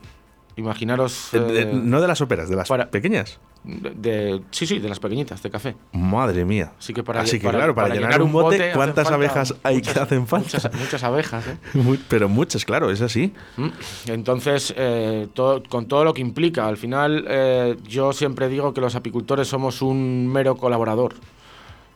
Imaginaros. 0.58 1.30
Eh, 1.34 1.72
no 1.72 2.02
de 2.02 2.08
las 2.08 2.20
óperas, 2.20 2.50
de 2.50 2.56
las 2.56 2.68
pequeñas. 2.88 3.40
De, 3.64 4.42
sí, 4.50 4.66
sí, 4.66 4.80
de 4.80 4.90
las 4.90 5.00
pequeñitas 5.00 5.44
de 5.44 5.52
café. 5.52 5.76
Madre 5.92 6.46
mía. 6.46 6.74
Así 6.80 6.94
que 6.94 7.04
para, 7.04 7.22
Así 7.22 7.40
que, 7.40 7.48
claro, 7.48 7.76
para, 7.76 7.94
llenar, 7.94 8.24
un 8.24 8.32
bote, 8.32 8.72
¿cuántas 8.74 9.12
abejas 9.12 9.54
hay 9.62 9.82
que 9.82 9.92
hacen 10.00 10.26
falta? 10.26 10.72
Muchas, 10.74 11.04
abejas, 11.04 11.46
¿eh? 11.48 11.58
pero 12.10 12.28
muchas, 12.28 12.66
claro, 12.66 12.90
es 12.90 13.02
así. 13.02 13.34
Mm. 13.58 13.68
Entonces, 14.08 14.74
eh, 14.76 15.28
con 15.36 15.88
todo 15.88 16.04
lo 16.04 16.14
que 16.14 16.22
implica, 16.22 16.68
al 16.68 16.78
final, 16.78 17.26
eh, 17.28 17.78
yo 17.88 18.12
siempre 18.12 18.50
digo 18.50 18.74
que 18.74 18.82
los 18.82 18.96
apicultores 18.96 19.48
somos 19.48 19.84
un 19.84 20.28
mero 20.28 20.56
colaborador. 20.56 21.14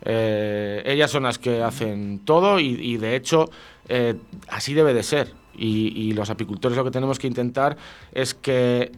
ellas 0.06 1.10
son 1.10 1.24
las 1.24 1.40
que 1.40 1.64
hacen 1.64 2.20
todo 2.26 2.60
y, 2.60 2.98
de 2.98 3.16
hecho, 3.16 3.50
así 4.50 4.76
debe 4.76 4.94
de 4.94 5.02
ser. 5.02 5.41
Y 5.68 6.14
los 6.14 6.30
apicultores 6.30 6.78
lo 6.78 6.84
que 6.84 6.92
tenemos 6.92 7.20
que 7.20 7.28
intentar 7.28 7.78
es 8.14 8.34
que 8.34 8.92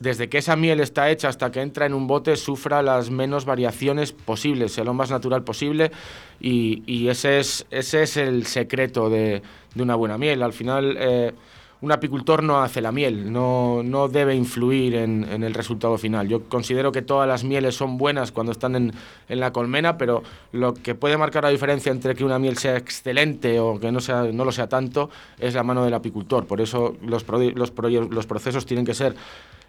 desde 0.00 0.30
que 0.30 0.38
esa 0.38 0.56
miel 0.56 0.80
está 0.80 1.10
hecha 1.10 1.28
hasta 1.28 1.52
que 1.52 1.60
entra 1.60 1.84
en 1.84 1.92
un 1.92 2.06
bote, 2.06 2.34
sufra 2.36 2.82
las 2.82 3.10
menos 3.10 3.44
variaciones 3.44 4.12
posibles, 4.12 4.72
sea 4.72 4.82
lo 4.82 4.94
más 4.94 5.10
natural 5.10 5.44
posible. 5.44 5.92
Y, 6.40 7.06
ese, 7.08 7.38
es, 7.38 7.66
ese 7.70 8.02
es 8.02 8.16
el 8.16 8.46
secreto 8.46 9.10
de, 9.10 9.42
una 9.76 9.94
buena 9.94 10.16
miel. 10.16 10.42
Al 10.42 10.54
final, 10.54 10.96
eh, 10.98 11.34
un 11.82 11.92
apicultor 11.92 12.42
no 12.42 12.62
hace 12.62 12.80
la 12.80 12.92
miel, 12.92 13.32
no, 13.32 13.82
no 13.82 14.08
debe 14.08 14.34
influir 14.34 14.94
en, 14.94 15.24
el 15.24 15.54
resultado 15.54 15.96
final. 15.96 16.28
Yo 16.28 16.44
considero 16.44 16.92
que 16.92 17.00
todas 17.00 17.26
las 17.26 17.42
mieles 17.42 17.74
son 17.74 17.96
buenas 17.96 18.32
cuando 18.32 18.52
están 18.52 18.76
en, 18.76 18.92
la 19.28 19.52
colmena, 19.52 19.96
pero 19.96 20.22
lo 20.52 20.74
que 20.74 20.94
puede 20.94 21.16
marcar 21.16 21.44
la 21.44 21.50
diferencia 21.50 21.90
entre 21.90 22.14
que 22.14 22.24
una 22.24 22.38
miel 22.38 22.58
sea 22.58 22.76
excelente 22.76 23.58
o 23.60 23.80
que 23.80 23.90
no, 23.90 24.00
sea, 24.00 24.24
no 24.24 24.44
lo 24.44 24.52
sea 24.52 24.68
tanto 24.68 25.08
es 25.38 25.54
la 25.54 25.62
mano 25.62 25.84
del 25.84 25.94
apicultor. 25.94 26.46
Por 26.46 26.60
eso 26.60 26.96
los, 27.02 27.24
los, 27.54 27.72
los 28.10 28.26
procesos 28.26 28.66
tienen 28.66 28.84
que 28.84 28.94
ser 28.94 29.14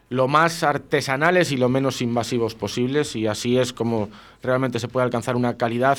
lo 0.10 0.28
más 0.28 0.64
artesanales 0.64 1.54
y 1.54 1.58
lo 1.58 1.70
menos 1.70 2.02
invasivos 2.02 2.54
posibles 2.54 3.16
y 3.16 3.28
así 3.28 3.58
es 3.58 3.72
como 3.72 4.10
realmente 4.44 4.78
se 4.78 4.90
puede 4.90 5.06
alcanzar 5.06 5.38
una 5.38 5.56
calidad 5.56 5.98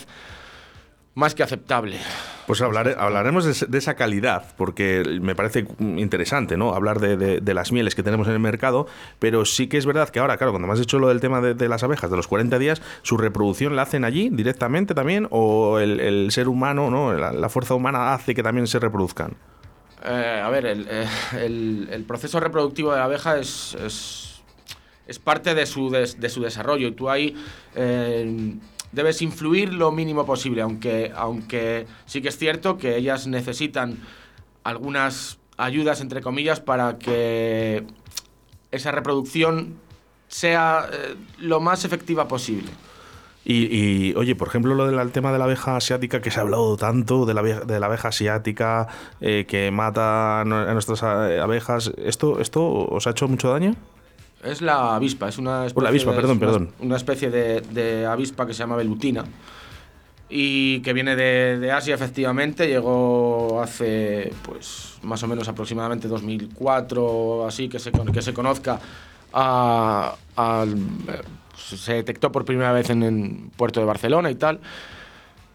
más 1.14 1.34
que 1.34 1.42
aceptable. 1.42 1.98
Pues 2.46 2.60
hablaremos 2.60 3.44
de, 3.70 3.78
esa 3.78 3.94
calidad, 3.94 4.54
porque 4.56 5.02
me 5.20 5.34
parece 5.34 5.66
interesante, 5.78 6.56
¿no? 6.56 6.74
Hablar 6.74 6.98
de, 7.00 7.54
las 7.54 7.70
mieles 7.70 7.94
que 7.94 8.02
tenemos 8.02 8.26
en 8.26 8.34
el 8.34 8.40
mercado, 8.40 8.86
pero 9.18 9.44
sí 9.44 9.68
que 9.68 9.78
es 9.78 9.86
verdad 9.86 10.08
que 10.08 10.18
ahora, 10.18 10.36
claro, 10.36 10.52
cuando 10.52 10.66
me 10.66 10.72
has 10.72 10.80
dicho 10.80 10.98
lo 10.98 11.08
del 11.08 11.20
tema 11.20 11.40
de, 11.40 11.68
las 11.68 11.82
abejas, 11.82 12.10
de 12.10 12.16
los 12.16 12.26
40 12.28 12.58
días, 12.58 12.82
¿su 13.02 13.16
reproducción 13.16 13.76
la 13.76 13.82
hacen 13.82 14.04
allí 14.04 14.28
directamente 14.30 14.94
también? 14.94 15.28
¿O 15.30 15.78
el, 15.78 16.30
ser 16.30 16.48
humano, 16.48 16.90
¿no? 16.90 17.12
La, 17.12 17.48
fuerza 17.48 17.74
humana 17.74 18.14
hace 18.14 18.34
que 18.34 18.42
también 18.42 18.66
se 18.66 18.78
reproduzcan? 18.78 19.36
Eh, 20.04 20.42
a 20.42 20.48
ver, 20.50 20.66
eh, 20.66 21.06
el, 21.34 22.04
proceso 22.08 22.40
reproductivo 22.40 22.90
de 22.90 22.98
la 22.98 23.04
abeja 23.04 23.38
es, 23.38 23.76
es, 25.06 25.18
parte 25.18 25.54
de 25.54 25.66
su, 25.66 25.90
de, 25.90 26.28
su 26.28 26.42
desarrollo. 26.42 26.88
Y 26.88 26.92
tú 26.92 27.08
ahí 27.08 27.36
eh, 27.76 28.56
debes 28.92 29.22
influir 29.22 29.72
lo 29.72 29.90
mínimo 29.90 30.24
posible, 30.24 30.62
aunque, 30.62 31.12
aunque 31.16 31.86
sí 32.06 32.22
que 32.22 32.28
es 32.28 32.38
cierto 32.38 32.78
que 32.78 32.96
ellas 32.96 33.26
necesitan 33.26 33.98
algunas 34.64 35.38
ayudas, 35.56 36.00
entre 36.00 36.20
comillas, 36.20 36.60
para 36.60 36.98
que 36.98 37.84
esa 38.70 38.92
reproducción 38.92 39.78
sea 40.28 40.88
eh, 40.92 41.14
lo 41.38 41.60
más 41.60 41.84
efectiva 41.84 42.28
posible. 42.28 42.70
Y, 43.44 44.14
oye, 44.14 44.36
por 44.36 44.46
ejemplo, 44.46 44.76
lo 44.76 44.86
del 44.86 45.10
tema 45.10 45.32
de 45.32 45.38
la 45.38 45.44
abeja 45.44 45.76
asiática, 45.76 46.20
que 46.20 46.30
se 46.30 46.38
ha 46.38 46.42
hablado 46.42 46.76
tanto 46.76 47.26
de 47.26 47.34
la, 47.34 47.42
de 47.42 47.80
la 47.80 47.86
abeja 47.86 48.08
asiática 48.08 48.86
eh, 49.20 49.46
que 49.48 49.72
mata 49.72 50.42
a 50.42 50.44
nuestras 50.44 51.02
eh, 51.02 51.40
abejas, 51.40 51.92
¿esto, 51.96 52.38
¿esto 52.38 52.64
os 52.64 53.06
ha 53.08 53.10
hecho 53.10 53.26
mucho 53.26 53.50
daño? 53.50 53.74
Es 54.42 54.60
la 54.60 54.96
avispa, 54.96 55.28
es 55.28 55.38
una 55.38 55.66
especie, 55.66 55.82
la 55.82 55.88
avispa, 55.90 56.10
de, 56.10 56.16
perdón, 56.16 56.38
perdón. 56.38 56.72
Una, 56.80 56.96
especie 56.96 57.30
de, 57.30 58.06
avispa 58.06 58.46
que 58.46 58.52
se 58.52 58.60
llama 58.60 58.76
velutina. 58.76 59.24
Y 60.28 60.80
que 60.80 60.92
viene 60.92 61.14
de, 61.14 61.70
Asia 61.70 61.94
efectivamente, 61.94 62.66
llegó 62.66 63.60
hace 63.62 64.32
pues 64.42 64.98
más 65.02 65.22
o 65.22 65.28
menos 65.28 65.48
aproximadamente 65.48 66.08
2004 66.08 67.46
así 67.46 67.68
que 67.68 67.78
se, 67.78 67.92
que 67.92 68.22
se 68.22 68.32
conozca 68.32 68.80
a, 69.32 70.14
se 71.56 71.94
detectó 71.94 72.32
por 72.32 72.44
primera 72.44 72.72
vez 72.72 72.90
en 72.90 73.02
el 73.02 73.50
puerto 73.56 73.80
de 73.80 73.86
Barcelona 73.86 74.30
y 74.30 74.36
tal 74.36 74.60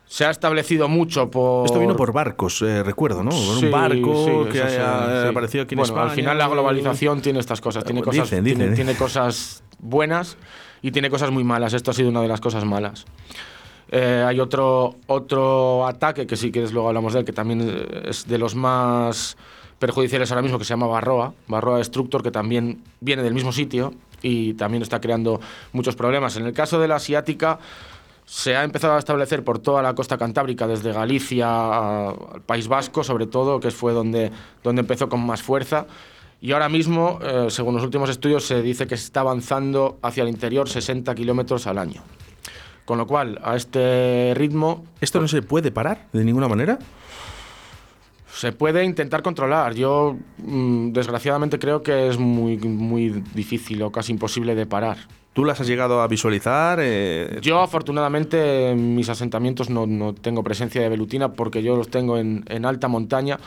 se 0.08 0.26
ha 0.26 0.30
establecido 0.30 0.88
mucho 0.88 1.30
por... 1.30 1.66
Esto 1.66 1.80
vino 1.80 1.96
por 1.96 2.14
barcos, 2.14 2.62
eh, 2.62 2.82
recuerdo, 2.82 3.24
¿no? 3.24 3.32
un 3.32 3.70
barco 3.70 4.48
que 4.50 4.62
ha 4.62 5.28
aparecido 5.30 5.66
aquí 5.66 5.76
en 5.76 5.80
bueno, 5.80 6.02
Al 6.02 6.12
final 6.12 6.38
la 6.38 6.48
globalización 6.48 7.22
tiene 7.22 7.40
estas 7.40 7.60
cosas. 7.60 7.84
Tiene, 7.84 8.02
cosas, 8.02 8.30
tiene, 8.30 8.96
cosas 8.96 9.64
buenas 9.80 10.38
y 10.82 10.92
tiene 10.92 11.10
cosas 11.10 11.30
muy 11.32 11.44
malas. 11.44 11.74
Esto 11.74 11.92
ha 11.92 11.94
sido 11.94 12.10
una 12.10 12.22
de 12.22 12.30
las 12.30 12.40
cosas 12.40 12.64
malas. 12.64 13.06
Eh, 13.90 14.24
hay 14.26 14.40
otro, 14.40 14.96
otro 15.08 15.86
ataque, 15.86 16.26
que 16.26 16.38
si 16.38 16.52
quieres 16.52 16.72
luego 16.72 16.88
hablamos 16.88 17.14
de 17.14 17.20
él, 17.20 17.26
que 17.26 17.34
también 17.34 17.88
es 18.06 18.28
de 18.28 18.38
los 18.38 18.56
más 18.56 19.38
perjudiciales 19.78 20.32
ahora 20.32 20.42
mismo, 20.42 20.58
que 20.58 20.66
se 20.66 20.70
llama 20.70 20.88
Barroa, 20.88 21.34
Barroa 21.48 21.80
Destructor, 21.80 22.24
que 22.24 22.32
también 22.32 22.82
viene 23.02 23.24
del 23.24 23.34
mismo 23.34 23.52
sitio 23.52 23.94
y 24.22 24.54
también 24.54 24.84
está 24.84 25.02
creando 25.02 25.40
muchos 25.74 25.96
problemas. 25.96 26.38
En 26.38 26.46
el 26.46 26.54
caso 26.54 26.80
de 26.80 26.88
la 26.88 26.96
asiática 26.96 27.60
se 28.28 28.58
ha 28.58 28.66
empezado 28.66 28.96
a 28.96 29.00
establecer 29.00 29.46
por 29.46 29.60
toda 29.60 29.82
la 29.82 29.96
costa 29.96 30.18
cantábrica, 30.18 30.68
desde 30.68 30.92
Galicia 30.92 32.10
al 32.10 32.42
País 32.46 32.68
Vasco, 32.68 33.02
sobre 33.02 33.26
todo, 33.26 33.62
que 33.62 33.72
fue 33.72 33.94
donde, 33.94 34.32
donde 34.62 34.82
empezó 34.82 35.08
con 35.08 35.26
más 35.26 35.42
fuerza. 35.42 35.88
Y 36.42 36.52
ahora 36.52 36.68
mismo, 36.68 37.20
eh, 37.24 37.48
según 37.50 37.76
los 37.76 37.86
últimos 37.86 38.10
estudios, 38.10 38.46
se 38.46 38.62
dice 38.62 38.86
que 38.86 38.98
se 38.98 39.06
está 39.06 39.22
avanzando 39.22 39.98
hacia 40.02 40.24
el 40.24 40.30
interior 40.30 40.68
60 40.68 41.16
kilómetros 41.16 41.68
al 41.68 41.78
año. 41.78 42.04
Con 42.84 42.98
lo 42.98 43.08
cual, 43.08 43.40
a 43.44 43.56
este 43.56 44.34
ritmo... 44.36 44.84
¿Esto 45.00 45.22
no 45.22 45.30
se 45.30 45.42
puede 45.42 45.72
parar 45.72 46.08
de 46.12 46.26
ninguna 46.26 46.50
manera? 46.50 46.80
Se 48.30 48.52
puede 48.52 48.84
intentar 48.84 49.24
controlar. 49.24 49.74
Yo, 49.74 50.18
mm, 50.40 50.92
desgraciadamente, 50.92 51.60
creo 51.60 51.82
que 51.82 52.10
es 52.10 52.18
muy, 52.18 52.58
muy 52.58 53.24
difícil 53.34 53.82
o 53.84 53.92
casi 53.92 54.12
imposible 54.12 54.54
de 54.54 54.66
parar. 54.66 54.98
¿Tú 55.38 55.46
las 55.46 55.62
has 55.62 55.68
llegado 55.68 56.02
a 56.02 56.08
visualizar? 56.08 56.80
Eh, 56.82 57.38
yo, 57.44 57.62
afortunadamente, 57.62 58.72
en 58.72 58.96
mis 58.96 59.08
asentamientos 59.08 59.70
no, 59.70 60.16
tengo 60.16 60.44
presencia 60.44 60.82
de 60.82 60.90
velutina 60.90 61.34
porque 61.34 61.62
yo 61.62 61.76
los 61.76 61.90
tengo 61.90 62.18
en, 62.18 62.66
alta 62.66 62.88
montaña. 62.88 63.38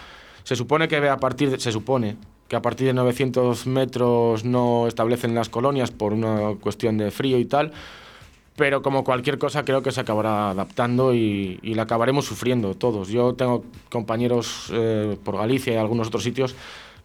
Se 0.45 0.55
supone 0.55 0.87
que 0.87 0.99
a 1.09 1.17
partir 1.17 1.51
de, 1.51 1.59
se 1.59 1.73
supone 1.73 2.17
que 2.47 2.55
a 2.55 2.63
partir 2.63 2.87
de 2.87 2.93
900 2.93 3.67
metros 3.67 4.45
no 4.45 4.87
establecen 4.87 5.35
las 5.35 5.49
colonias 5.49 5.91
por 5.91 6.13
una 6.13 6.55
cuestión 6.61 6.97
de 6.97 7.11
frío 7.11 7.41
y 7.41 7.45
tal, 7.45 7.73
pero 8.55 8.83
como 8.83 9.03
cualquier 9.03 9.39
cosa 9.39 9.65
creo 9.65 9.83
que 9.83 9.91
se 9.91 10.01
acabará 10.01 10.51
adaptando 10.51 11.13
y, 11.13 11.59
la 11.65 11.83
acabaremos 11.83 12.25
sufriendo 12.25 12.77
todos. 12.77 13.09
Yo 13.09 13.35
tengo 13.35 13.65
compañeros 13.91 14.71
eh, 14.73 15.19
por 15.25 15.39
Galicia 15.39 15.73
y 15.73 15.77
algunos 15.77 16.07
otros 16.07 16.23
sitios 16.23 16.55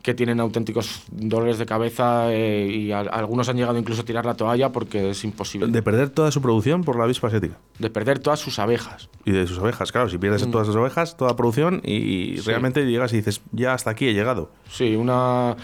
que 0.06 0.14
tienen 0.14 0.40
auténticos 0.40 1.02
dolores 1.10 1.58
de 1.58 1.66
cabeza 1.66 2.32
eh, 2.32 2.68
y 2.68 2.92
algunos 2.92 3.50
han 3.50 3.58
llegado 3.58 3.80
incluso 3.80 4.04
a 4.04 4.06
tirar 4.06 4.24
la 4.24 4.36
toalla 4.36 4.72
porque 4.72 5.10
es 5.10 5.24
imposible. 5.24 5.66
¿De 5.66 5.82
perder 5.82 6.12
toda 6.12 6.30
su 6.30 6.44
producción 6.44 6.84
por 6.84 6.96
la 6.96 7.06
avispa 7.06 7.26
asiática? 7.26 7.58
De 7.80 7.90
perder 7.90 8.20
todas 8.20 8.40
sus 8.40 8.60
abejas. 8.60 9.10
Y 9.26 9.32
de 9.32 9.48
sus 9.48 9.58
abejas, 9.58 9.92
claro, 9.92 10.08
si 10.08 10.20
pierdes 10.20 10.46
mm. 10.46 10.52
todas 10.52 10.68
sus 10.68 10.76
abejas, 10.76 11.18
toda 11.18 11.36
producción 11.36 11.82
y 11.84 12.36
realmente 12.42 12.86
llegas 12.86 13.14
y 13.14 13.16
dices, 13.18 13.42
ya 13.52 13.74
hasta 13.74 13.90
aquí 13.90 14.08
he 14.08 14.14
llegado. 14.14 14.52
Sí, 14.70 14.96
una... 14.96 15.56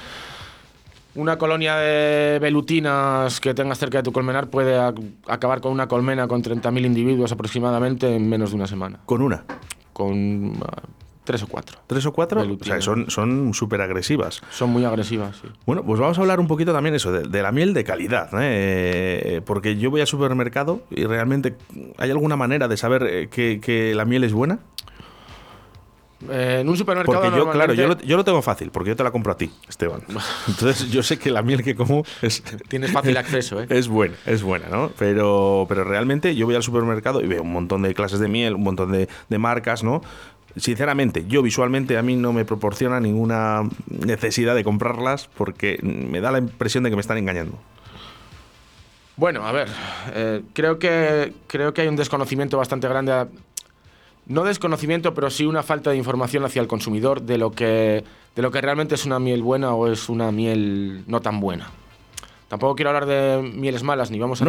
Una 1.13 1.38
colonia 1.38 1.75
de 1.75 2.39
velutinas 2.39 3.41
que 3.41 3.53
tengas 3.53 3.77
cerca 3.77 3.98
de 3.98 4.03
tu 4.03 4.13
colmenar 4.13 4.50
puede 4.50 4.79
acabar 5.27 5.60
con 5.60 5.74
una 5.74 5.89
colmena 5.89 6.25
con 6.25 6.41
30.000 6.41 6.86
individuos 6.86 7.33
aproximadamente 7.33 8.15
en 8.15 8.29
menos 8.29 8.51
de 8.51 8.55
una 8.55 8.65
semana. 8.65 9.01
¿Con 9.05 9.21
una? 9.21 9.43
Con 9.91 10.53
Tres 11.24 11.44
o 11.44 11.48
cuatro. 11.48 11.80
¿Tres 11.86 12.06
o 12.08 12.13
cuatro? 12.13 12.42
O 12.42 12.63
sea, 12.63 12.82
son 12.82 13.54
súper 13.54 13.82
agresivas. 13.82 14.42
Son 14.50 14.72
muy 14.72 14.86
agresivas, 14.86 15.38
sí. 15.38 15.48
Bueno, 15.68 15.84
pues 15.84 16.00
vamos 16.00 16.18
a 16.18 16.22
hablar 16.22 16.40
un 16.40 16.48
poquito 16.48 16.74
también 16.74 16.96
eso, 16.96 17.12
de, 17.12 17.42
la 17.42 17.51
miel 17.51 17.75
de 17.75 17.84
calidad. 17.84 18.30
¿eh? 18.34 19.42
Porque 19.46 19.78
yo 19.78 19.92
voy 19.92 20.01
al 20.01 20.08
supermercado 20.08 20.82
y 20.90 21.06
realmente, 21.06 21.56
¿hay 21.98 22.10
alguna 22.10 22.36
manera 22.38 22.68
de 22.68 22.75
saber 22.75 23.04
eh, 23.04 23.30
que, 23.30 23.94
la 23.94 24.06
miel 24.06 24.24
es 24.24 24.34
buena? 24.34 24.60
Eh, 26.28 26.60
en 26.62 26.70
un 26.70 26.75
supermercado. 26.75 27.22
Porque 27.22 27.38
yo, 27.38 27.51
claro, 27.51 27.74
yo 27.74 27.88
lo, 27.88 28.00
yo 28.00 28.18
lo, 28.18 28.24
tengo 28.24 28.42
fácil, 28.42 28.72
porque 28.72 28.90
yo 28.90 28.96
te 28.96 29.04
la 29.04 29.12
compro 29.12 29.32
a 29.32 29.38
ti, 29.38 29.51
Esteban. 29.70 30.01
Entonces 30.48 30.90
yo 30.92 31.04
sé 31.04 31.20
que 31.20 31.30
la 31.30 31.44
miel 31.44 31.63
que 31.63 31.75
como 31.75 32.04
es. 32.24 32.44
Tienes 32.68 32.92
fácil 32.92 33.18
acceso, 33.18 33.62
¿eh? 33.62 33.68
Es 33.70 33.88
buena, 33.88 34.16
es 34.25 34.42
buena, 34.42 34.68
¿no? 34.70 34.92
Pero, 34.98 35.66
pero 35.68 35.84
realmente 35.84 36.36
yo 36.36 36.48
voy 36.48 36.56
al 36.56 36.63
supermercado 36.63 37.22
y 37.22 37.28
veo 37.28 37.44
un 37.44 37.54
montón 37.54 37.84
de 37.84 37.94
clases 37.94 38.20
de 38.20 38.28
miel, 38.28 38.56
un 38.56 38.63
montón 38.63 38.92
de, 38.92 39.08
de 39.30 39.38
marcas, 39.38 39.84
¿no? 39.84 40.01
Sinceramente, 40.55 41.25
yo 41.27 41.41
visualmente 41.41 41.98
a 41.98 42.01
mí 42.01 42.15
no 42.15 42.34
me 42.34 42.46
proporciona 42.46 43.00
ninguna 43.00 43.63
necesidad 43.88 44.55
de 44.55 44.63
comprarlas 44.63 45.29
porque 45.38 45.79
me 45.81 46.22
da 46.22 46.31
la 46.31 46.39
impresión 46.39 46.84
de 46.84 46.89
que 46.89 46.96
me 46.96 47.01
están 47.01 47.17
engañando. 47.17 47.58
Bueno, 49.17 49.46
a 49.46 49.51
ver, 49.51 49.67
eh, 50.13 50.41
creo, 50.53 50.79
que, 50.79 51.34
creo 51.48 51.74
que 51.74 51.81
hay 51.81 51.88
un 51.88 51.96
desconocimiento 51.96 52.58
bastante 52.58 52.88
grande, 52.88 53.27
no 54.25 54.43
desconocimiento, 54.43 55.13
pero 55.13 55.29
sí 55.29 55.46
una 55.46 55.63
falta 55.63 55.91
de 55.91 55.98
información 55.98 56.43
hacia 56.46 56.62
el 56.62 56.67
consumidor 56.67 57.22
de 57.22 57.38
lo, 57.38 57.51
que, 57.51 58.03
de 58.36 58.41
lo 58.41 58.51
que 58.51 58.62
realmente 58.62 58.96
es 58.96 59.05
una 59.05 59.20
miel 59.20 59.43
buena 59.43 59.74
o 59.74 59.88
es 59.88 60.10
una 60.10 60.31
miel 60.31 61.03
no 61.08 61.22
tan 61.22 61.39
buena. 61.39 61.70
Tampoco 62.48 62.75
quiero 62.75 62.89
hablar 62.89 63.05
de 63.05 63.41
mieles 63.53 63.84
malas, 63.84 64.12
ni 64.12 64.20
vamos 64.20 64.41
a, 64.41 64.46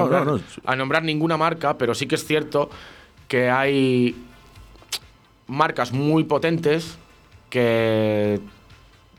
a 0.64 0.76
nombrar 0.76 1.04
ninguna 1.04 1.36
marca, 1.36 1.76
pero 1.78 1.94
sí 1.94 2.06
que 2.06 2.16
es 2.16 2.24
cierto 2.24 2.68
que 3.28 3.48
hay 3.50 4.16
marcas 5.52 5.92
muy 5.92 6.24
potentes 6.24 6.98
que 7.50 8.40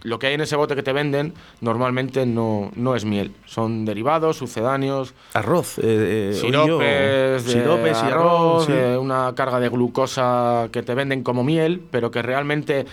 lo 0.03 0.19
que 0.19 0.27
hay 0.27 0.33
en 0.33 0.41
ese 0.41 0.55
bote 0.55 0.75
que 0.75 0.83
te 0.83 0.91
venden 0.91 1.33
normalmente 1.61 2.25
no, 2.25 2.71
no 2.75 2.95
es 2.95 3.05
miel. 3.05 3.33
Son 3.45 3.85
derivados, 3.85 4.37
sucedáneos. 4.37 5.13
Arroz, 5.33 5.77
eh, 5.79 6.31
eh 6.31 6.33
siropes, 6.33 7.43
siropes 7.43 7.97
y 8.03 8.05
arroz, 8.05 8.67
una 8.99 9.33
carga 9.35 9.59
de 9.59 9.69
glucosa 9.69 10.67
que 10.71 10.83
te 10.83 10.93
venden 10.93 11.23
como 11.23 11.43
miel, 11.43 11.81
pero 11.89 12.11
que 12.11 12.21
realmente 12.21 12.85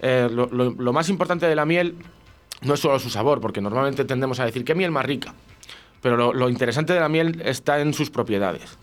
eh, 0.00 0.28
lo, 0.30 0.92
más 0.92 1.08
importante 1.08 1.46
de 1.46 1.54
la 1.54 1.64
miel 1.64 1.96
no 2.62 2.74
es 2.74 2.80
solo 2.80 2.98
su 2.98 3.10
sabor, 3.10 3.40
porque 3.40 3.60
normalmente 3.60 4.04
tendemos 4.04 4.40
a 4.40 4.46
decir 4.46 4.64
qué 4.64 4.74
miel 4.74 4.90
más 4.90 5.06
rica. 5.06 5.34
Pero 6.02 6.32
lo, 6.32 6.48
interesante 6.48 6.92
de 6.92 7.00
la 7.00 7.08
miel 7.08 7.42
está 7.44 7.80
en 7.80 7.94
sus 7.94 8.10
propiedades. 8.10 8.78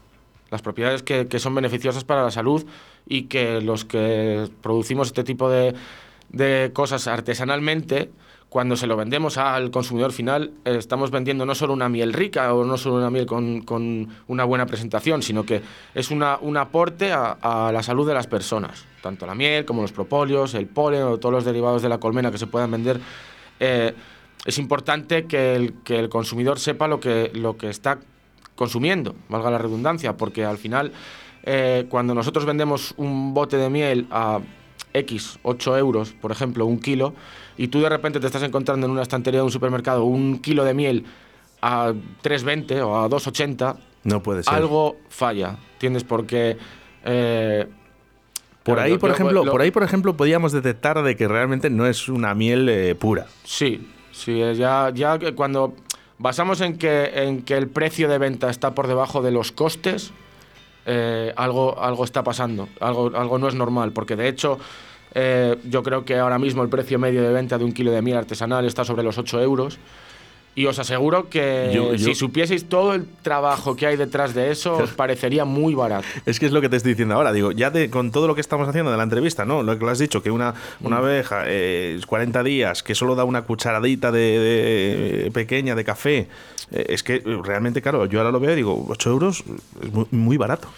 Las 0.54 0.62
propiedades 0.62 1.02
que, 1.02 1.28
que 1.28 1.40
son 1.40 1.56
beneficiosas 1.56 2.04
para 2.04 2.22
la 2.22 2.30
salud 2.30 2.64
y 3.08 3.24
que 3.24 3.60
los 3.60 3.86
que 3.86 4.48
producimos 4.62 5.08
este 5.08 5.24
tipo 5.24 5.50
de, 5.50 5.74
de 6.30 6.70
cosas 6.74 7.08
artesanalmente, 7.08 8.12
cuando 8.50 8.76
se 8.76 8.86
lo 8.86 8.96
vendemos 8.96 9.40
al 9.40 9.72
consumidor 9.72 10.12
final, 10.12 10.52
estamos 10.64 11.10
vendiendo 11.10 11.44
no 11.44 11.56
solo 11.56 11.74
una 11.74 11.90
miel 11.90 12.14
rica 12.14 12.54
o 12.54 12.64
no 12.64 12.78
solo 12.78 12.98
una 12.98 13.10
miel 13.10 13.26
con, 13.26 13.62
con 13.62 14.08
una 14.28 14.44
buena 14.44 14.68
presentación, 14.68 15.24
sino 15.24 15.44
que 15.44 15.64
es 15.96 16.12
una, 16.12 16.38
un 16.40 16.58
aporte 16.58 17.12
a, 17.12 17.72
la 17.74 17.82
salud 17.82 18.08
de 18.08 18.14
las 18.14 18.28
personas. 18.28 18.86
Tanto 19.02 19.26
la 19.26 19.34
miel 19.34 19.66
como 19.66 19.82
los 19.82 19.92
propóleos, 19.92 20.54
el 20.54 20.68
polen 20.68 21.02
o 21.02 21.18
todos 21.18 21.34
los 21.34 21.46
derivados 21.46 21.82
de 21.82 21.90
la 21.90 21.98
colmena 21.98 22.30
que 22.30 22.38
se 22.38 22.46
puedan 22.46 22.70
vender. 22.70 23.02
Eh, 23.60 23.96
es 24.46 24.60
importante 24.60 25.26
que 25.26 25.56
el, 25.56 25.74
que 25.84 25.98
el 25.98 26.10
consumidor 26.10 26.60
sepa 26.60 26.88
lo 26.88 27.00
que, 27.00 27.32
lo 27.34 27.58
que 27.58 27.72
está 27.72 28.02
consumiendo, 28.56 29.16
valga 29.30 29.50
la 29.52 29.58
redundancia, 29.58 30.16
porque 30.18 30.46
al 30.46 30.58
final 30.58 30.92
eh, 31.44 31.86
cuando 31.90 32.14
nosotros 32.14 32.46
vendemos 32.46 32.94
un 32.98 33.34
bote 33.34 33.58
de 33.58 33.70
miel 33.70 34.08
a 34.12 34.40
X, 34.94 35.40
8 35.44 35.78
euros, 35.78 36.14
por 36.14 36.32
ejemplo, 36.32 36.66
un 36.66 36.80
kilo, 36.80 37.14
y 37.58 37.68
tú 37.68 37.82
de 37.82 37.90
repente 37.90 38.20
te 38.20 38.28
estás 38.28 38.44
encontrando 38.44 38.86
en 38.86 38.92
una 38.92 39.02
estantería 39.02 39.40
de 39.40 39.46
un 39.46 39.52
supermercado 39.52 40.04
un 40.06 40.40
kilo 40.40 40.64
de 40.64 40.74
miel 40.74 41.06
a 41.62 41.94
3,20 42.24 42.82
o 42.82 43.02
a 43.02 43.10
2,80, 43.10 43.76
No 44.04 44.22
puede 44.22 44.44
ser. 44.44 44.54
algo 44.54 44.98
falla, 45.10 45.58
¿entiendes? 45.74 46.04
Porque... 46.04 46.58
eh, 47.06 47.68
Por 48.64 48.80
ahí, 48.80 48.98
por 48.98 49.10
ejemplo, 49.12 49.44
lo- 49.44 49.52
por 49.52 49.62
ahí, 49.62 49.72
por 49.72 49.84
ejemplo, 49.84 50.16
podíamos 50.16 50.52
detectar 50.52 51.02
de 51.04 51.16
que 51.16 51.28
realmente 51.28 51.70
no 51.70 51.86
es 51.88 52.08
una 52.08 52.34
miel 52.36 52.70
eh, 52.70 52.96
pura. 52.96 53.26
Sí, 53.44 53.88
sí, 54.12 54.40
ya, 54.56 54.92
ya 54.94 55.18
cuando 55.36 55.74
basamos 56.24 56.62
en 56.62 56.78
que, 56.78 57.12
en 57.16 57.42
que 57.42 57.58
el 57.58 57.68
precio 57.68 58.08
de 58.08 58.18
venta 58.18 58.50
está 58.50 58.74
por 58.74 58.88
debajo 58.88 59.22
de 59.22 59.32
los 59.32 59.52
costes, 59.52 60.14
eh, 60.86 61.34
algo, 61.36 61.78
algo 61.78 62.06
está 62.06 62.24
pasando, 62.24 62.70
algo, 62.80 63.12
algo 63.14 63.38
no 63.38 63.50
es 63.50 63.56
normal, 63.56 63.92
porque 63.92 64.16
de 64.16 64.30
hecho 64.30 64.58
eh, 65.14 65.58
yo 65.66 65.84
creo 65.84 66.06
que 66.06 66.18
ahora 66.18 66.40
mismo 66.40 66.64
el 66.64 66.70
precio 66.70 66.98
medio 66.98 67.22
de 67.22 67.34
venta 67.34 67.58
de 67.58 67.66
un 67.66 67.74
kilo 67.74 67.92
de 67.92 68.02
miel 68.02 68.16
artesanal 68.16 68.64
está 68.64 68.86
sobre 68.86 69.04
los 69.04 69.18
8 69.18 69.42
euros. 69.42 69.80
Y 70.56 70.68
os 70.68 70.78
aseguro 70.78 71.30
que 71.30 71.72
Yo- 71.74 71.96
yo- 71.96 71.98
si 71.98 72.14
supieseis 72.14 72.70
todo 72.70 72.94
el 72.94 73.08
trabajo 73.24 73.76
que 73.76 73.88
hay 73.88 73.98
detrás 73.98 74.36
de 74.36 74.52
eso, 74.52 74.76
os 74.78 74.92
parecería 74.96 75.46
muy 75.46 75.74
barato. 75.74 76.06
Es 76.28 76.40
que 76.40 76.46
es 76.46 76.52
lo 76.52 76.62
que 76.62 76.70
te 76.70 76.76
estoy 76.78 76.92
diciendo 76.92 77.16
ahora. 77.16 77.34
Digo, 77.34 77.52
ya 77.52 77.72
de, 77.72 77.90
con 77.90 78.12
todo 78.12 78.28
lo 78.28 78.36
que 78.36 78.42
estamos 78.42 78.68
haciendo 78.70 78.92
de 78.92 78.98
la 78.98 79.04
entrevista, 79.04 79.46
¿no? 79.46 79.64
Lo 79.64 79.78
que 79.80 79.84
lo 79.86 79.90
has 79.90 79.98
dicho, 80.00 80.22
que 80.22 80.30
una, 80.30 80.54
una 80.82 80.98
Mm. 80.98 81.04
abeja, 81.04 81.44
eh, 81.48 82.00
40 82.06 82.44
días, 82.44 82.84
que 82.84 82.94
solo 82.94 83.16
da 83.16 83.24
una 83.24 83.42
cucharadita 83.44 84.12
de, 84.12 84.40
de- 85.24 85.32
pequeña 85.32 85.74
de 85.76 85.84
café. 85.84 86.28
eh, 86.72 86.86
es 86.90 87.04
que 87.04 87.16
eh, 87.16 87.24
realmente, 87.44 87.82
claro, 87.82 88.06
yo 88.06 88.20
ahora 88.20 88.32
lo 88.32 88.40
veo 88.40 88.54
y 88.54 88.56
digo, 88.56 88.86
8 88.90 89.10
euros 89.12 89.44
es 89.82 89.92
muy, 89.94 90.06
muy 90.12 90.38
barato. 90.38 90.70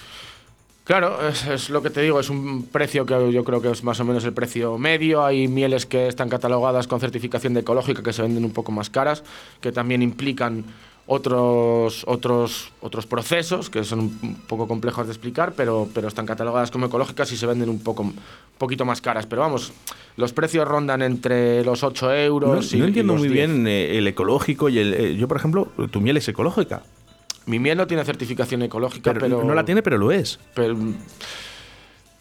Claro, 0.86 1.27
es, 1.27 1.48
es 1.48 1.70
lo 1.72 1.82
que 1.82 1.89
te 1.89 2.01
digo, 2.01 2.20
es 2.20 2.30
un 2.30 2.68
precio 2.68 3.08
que 3.08 3.32
yo 3.32 3.44
creo 3.44 3.60
que 3.60 3.72
es 3.72 3.84
más 3.84 4.00
o 4.00 4.06
menos 4.06 4.24
el 4.24 4.34
precio 4.34 4.77
medio. 4.77 5.25
Hay 5.25 5.48
mieles 5.48 5.88
que 5.88 6.08
están 6.08 6.30
catalogadas 6.30 6.88
con 6.88 7.00
certificación 7.00 7.56
de 7.56 7.62
ecológica 7.62 8.04
que 8.04 8.13
se 8.13 8.22
venden 8.22 8.46
un 8.46 8.51
poco 8.51 8.72
más 8.72 8.92
caras, 8.92 9.24
que 9.62 9.72
también 9.72 10.04
implican 10.04 10.63
otros, 11.08 12.04
otros, 12.08 12.72
otros 12.82 13.06
procesos 13.08 13.70
que 13.72 13.84
son 13.84 14.00
un 14.22 14.36
poco 14.48 14.68
complejos 14.68 15.08
de 15.08 15.13
explicar, 15.13 15.54
pero, 15.58 15.88
pero 15.94 16.08
están 16.08 16.25
catalogadas 16.27 16.70
como 16.70 16.86
ecológicas 16.86 17.32
y 17.32 17.38
se 17.38 17.48
venden 17.48 17.70
un 17.70 17.80
poco, 17.80 18.04
un 18.04 18.15
poquito 18.60 18.86
más 18.86 19.01
caras. 19.01 19.25
Pero 19.25 19.42
vamos, 19.42 19.74
los 20.18 20.34
precios 20.34 20.68
rondan 20.68 21.01
entre 21.01 21.63
los 21.65 21.84
8 21.84 22.06
No, 22.06 22.13
euros 22.13 22.74
y 22.74 22.77
no 22.77 22.86
y 22.86 22.88
entiendo 22.89 23.13
los 23.13 23.22
muy 23.22 23.30
10. 23.30 23.48
bien 23.50 23.68
eh, 23.68 23.98
el 23.98 24.08
ecológico 24.08 24.70
y 24.70 24.77
el. 24.77 24.94
eh, 24.94 25.15
yo, 25.15 25.27
por 25.27 25.38
ejemplo, 25.38 25.68
tu 25.89 26.00
miel 26.00 26.18
es 26.18 26.27
ecológica. 26.27 26.84
Mi 27.46 27.60
miel 27.60 27.78
no 27.78 27.86
tiene 27.88 28.04
certificación 28.06 28.62
ecológica, 28.64 29.14
Pero, 29.14 29.25
pero... 29.25 29.44
no 29.44 29.54
la 29.54 29.64
tiene, 29.66 29.82
pero 29.84 29.98
lo 29.98 30.12
es. 30.12 30.40
pero- 30.54 30.75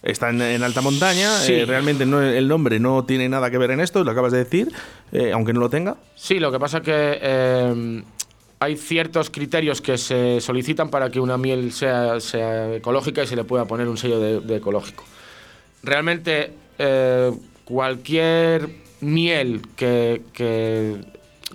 Está 0.03 0.29
en, 0.29 0.43
en 0.43 0.63
alta 0.63 0.83
montaña, 0.83 1.39
Sí. 1.39 1.55
eh, 1.55 1.65
realmente 1.65 2.05
no, 2.05 2.21
el 2.21 2.47
nombre 2.47 2.79
no 2.79 3.05
tiene 3.07 3.27
nada 3.31 3.51
que 3.51 3.57
ver 3.57 3.71
en 3.71 3.81
esto, 3.81 4.05
lo 4.05 4.11
acabas 4.11 4.33
de 4.33 4.39
decir, 4.45 4.71
eh, 5.13 5.33
aunque 5.33 5.55
no 5.55 5.61
lo 5.61 5.71
tenga. 5.71 5.97
Sí, 6.15 6.39
lo 6.39 6.53
que 6.53 6.59
pasa 6.59 6.83
que 6.83 6.93
eh, 7.23 8.03
hay 8.61 8.77
ciertos 8.77 9.31
criterios 9.31 9.81
que 9.81 9.97
se 9.97 10.43
solicitan 10.43 10.91
para 10.91 11.09
que 11.09 11.21
una 11.21 11.39
miel 11.39 11.73
sea, 11.73 12.21
sea 12.21 12.75
ecológica 12.75 13.23
y 13.23 13.27
se 13.27 13.35
le 13.35 13.45
pueda 13.45 13.65
poner 13.65 13.89
un 13.89 13.97
sello 13.97 14.21
de, 14.21 14.41
de 14.41 14.57
ecológico. 14.57 15.05
Realmente 15.83 16.53
cualquier 17.65 18.69
miel 19.01 19.63
que, 19.77 20.23
que- 20.35 20.97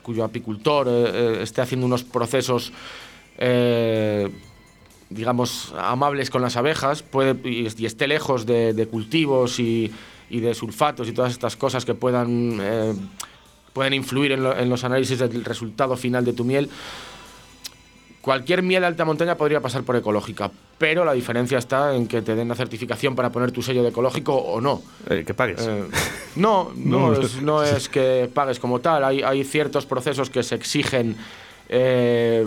cuyo 0.01 0.23
apicultor 0.23 0.87
esté 0.87 1.61
haciendo 1.61 1.85
unos 1.85 2.03
procesos 2.03 2.71
eh, 3.39 4.29
digamos, 5.09 5.73
amables 5.77 6.29
con 6.29 6.41
las 6.43 6.55
abejas 6.57 7.01
puede, 7.01 7.35
y, 7.49 7.67
y 7.75 7.85
esté 7.87 8.07
lejos 8.07 8.45
de, 8.45 8.73
de 8.73 8.85
cultivos 8.87 9.59
y, 9.59 9.91
y 10.29 10.39
de 10.39 10.53
sulfatos 10.53 11.07
y 11.07 11.13
todas 11.13 11.31
estas 11.31 11.55
cosas 11.55 11.83
que 11.85 11.95
puedan, 11.95 12.59
eh, 12.61 12.93
pueden 13.73 13.93
influir 13.95 14.33
en, 14.33 14.43
lo- 14.43 14.55
en 14.55 14.69
los 14.69 14.83
análisis 14.83 15.17
del 15.17 15.43
resultado 15.45 15.97
final 15.97 16.23
de 16.25 16.33
tu 16.33 16.43
miel. 16.43 16.69
Cualquier 18.21 18.61
miel 18.61 18.81
de 18.81 18.87
alta 18.87 19.05
montaña 19.05 19.35
podría 19.35 19.61
pasar 19.61 19.83
por 19.83 19.95
ecológica, 19.95 20.51
pero 20.77 21.05
la 21.05 21.13
diferencia 21.13 21.57
está 21.57 21.95
en 21.95 22.05
que 22.05 22.21
te 22.21 22.35
den 22.35 22.49
la 22.49 22.55
certificación 22.55 23.15
para 23.15 23.31
poner 23.31 23.51
tu 23.51 23.61
sello 23.61 23.81
de 23.81 23.89
ecológico 23.89 24.35
o 24.35 24.59
no. 24.59 24.81
Eh, 25.09 25.23
que 25.25 25.33
pagues. 25.33 25.65
Eh, 25.65 25.85
no, 26.35 26.71
no, 26.75 27.11
No. 27.11 27.21
es, 27.21 27.41
no 27.41 27.63
es 27.63 27.87
que 27.87 28.29
pagues 28.31 28.59
como 28.59 28.79
tal. 28.79 29.05
Hay, 29.05 29.23
hay 29.23 29.45
ciertos 29.45 29.85
procesos 29.85 30.29
que 30.29 30.43
se 30.43 30.55
exigen. 30.55 31.15
Eh, 31.69 32.45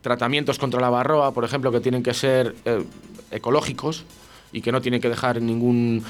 tratamientos 0.00 0.58
contra 0.58 0.80
la 0.80 0.90
barroa, 0.90 1.32
por 1.32 1.44
ejemplo, 1.44 1.72
que 1.72 1.80
tienen 1.80 2.02
que 2.02 2.14
ser 2.14 2.54
eh, 2.64 2.84
ecológicos 3.30 4.04
y 4.52 4.60
que 4.60 4.72
no 4.72 4.80
tienen 4.80 5.00
que 5.00 5.08
dejar 5.08 5.40
ningún 5.40 6.02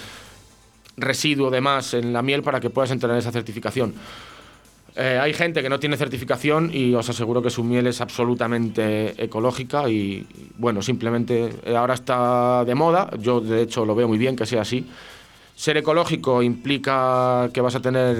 residuo 0.96 1.50
de 1.50 1.60
más 1.60 1.94
en 1.94 2.12
la 2.12 2.22
miel 2.22 2.42
para 2.42 2.60
que 2.60 2.70
puedas 2.70 2.90
entrar 2.90 3.12
en 3.12 3.18
esa 3.18 3.32
certificación. 3.32 3.94
Eh, 5.00 5.16
hay 5.20 5.32
gente 5.32 5.62
que 5.62 5.68
no 5.68 5.78
tiene 5.78 5.96
certificación 5.96 6.70
y 6.74 6.92
os 6.94 7.08
aseguro 7.08 7.40
que 7.40 7.50
su 7.50 7.62
miel 7.62 7.86
es 7.86 8.00
absolutamente 8.00 9.22
ecológica 9.22 9.88
y, 9.88 10.26
bueno, 10.56 10.82
simplemente 10.82 11.50
eh, 11.64 11.76
ahora 11.76 11.94
está 11.94 12.64
de 12.64 12.74
moda, 12.74 13.08
yo 13.20 13.40
de 13.40 13.62
hecho 13.62 13.84
lo 13.84 13.94
veo 13.94 14.08
muy 14.08 14.18
bien 14.18 14.34
que 14.34 14.44
sea 14.44 14.62
así. 14.62 14.84
Ser 15.58 15.76
ecológico 15.76 16.40
implica 16.40 17.50
que 17.52 17.60
vas 17.60 17.74
a 17.74 17.80
tener 17.82 18.16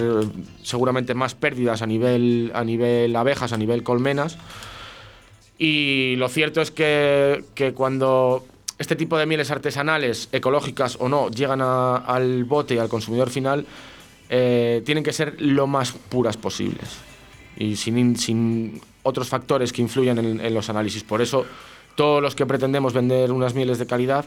seguramente 0.64 1.14
más 1.14 1.37
pérdidas 1.37 1.83
a 1.83 1.87
nivel, 1.87 2.51
a 2.53 2.64
nivel 2.64 3.14
abejas, 3.14 3.53
a 3.53 3.57
nivel 3.57 3.85
colmenas. 3.85 4.37
Y 5.57 6.16
lo 6.16 6.29
cierto 6.29 6.61
es 6.61 6.72
que, 6.72 7.44
que 7.55 7.74
cuando 7.74 8.44
este 8.77 8.96
tipo 8.96 9.16
de 9.16 9.27
mieles 9.27 9.53
artesanales, 9.53 10.29
ecológicas 10.33 10.96
o 11.01 11.09
no, 11.09 11.31
llegan 11.31 11.61
a- 11.62 11.98
al 11.98 12.42
bote 12.42 12.74
y 12.74 12.79
al 12.79 12.88
consumidor 12.88 13.31
final, 13.31 13.66
eh, 14.31 14.83
tienen 14.85 15.05
que 15.05 15.12
ser 15.12 15.40
lo 15.40 15.68
más 15.68 15.92
puras 15.92 16.37
posibles 16.37 16.96
y 17.57 17.77
sin, 17.77 17.98
in- 17.98 18.16
sin 18.16 18.81
otros 19.05 19.29
factores 19.29 19.72
que 19.72 19.81
influyan 19.81 20.18
en, 20.18 20.40
en 20.40 20.55
los 20.55 20.68
análisis. 20.70 21.05
Por 21.05 21.22
eso, 21.22 21.46
todos 21.94 22.20
los 22.20 22.35
que 22.35 22.46
pretendemos 22.46 22.92
vender 22.92 23.31
unas 23.31 23.55
mieles 23.55 23.79
de 23.79 23.87
calidad, 23.87 24.24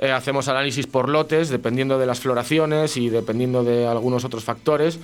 eh, 0.00 0.12
hacemos 0.12 0.48
análisis 0.48 0.86
por 0.86 1.10
lotes, 1.10 1.50
dependiendo 1.50 1.98
de 1.98 2.06
las 2.06 2.20
floraciones 2.20 2.96
y 2.96 3.10
dependiendo 3.10 3.62
de 3.62 3.86
algunos 3.86 4.24
otros 4.24 4.44
factores, 4.44 4.98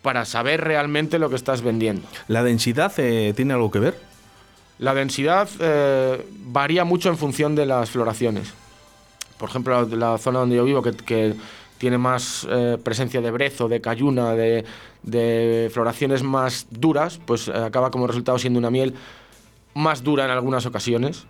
para 0.00 0.24
saber 0.24 0.62
realmente 0.62 1.18
lo 1.18 1.28
que 1.28 1.36
estás 1.36 1.60
vendiendo. 1.60 2.08
¿La 2.26 2.42
densidad 2.42 2.92
eh, 2.96 3.34
tiene 3.36 3.52
algo 3.52 3.70
que 3.70 3.80
ver? 3.80 3.98
La 4.78 4.94
densidad 4.94 5.46
eh, 5.58 6.24
varía 6.46 6.84
mucho 6.84 7.10
en 7.10 7.18
función 7.18 7.54
de 7.54 7.66
las 7.66 7.90
floraciones. 7.90 8.54
Por 9.36 9.50
ejemplo, 9.50 9.86
la, 9.86 9.96
la 9.96 10.18
zona 10.18 10.38
donde 10.38 10.56
yo 10.56 10.64
vivo, 10.64 10.80
que, 10.80 10.92
que 10.92 11.34
tiene 11.76 11.98
más 11.98 12.46
eh, 12.50 12.78
presencia 12.82 13.20
de 13.20 13.30
brezo, 13.30 13.68
de 13.68 13.82
cayuna, 13.82 14.32
de, 14.32 14.64
de 15.02 15.70
floraciones 15.72 16.22
más 16.22 16.66
duras, 16.70 17.20
pues 17.26 17.50
acaba 17.50 17.90
como 17.90 18.06
resultado 18.06 18.38
siendo 18.38 18.58
una 18.58 18.70
miel 18.70 18.94
más 19.74 20.02
dura 20.02 20.24
en 20.24 20.30
algunas 20.30 20.64
ocasiones. 20.64 21.26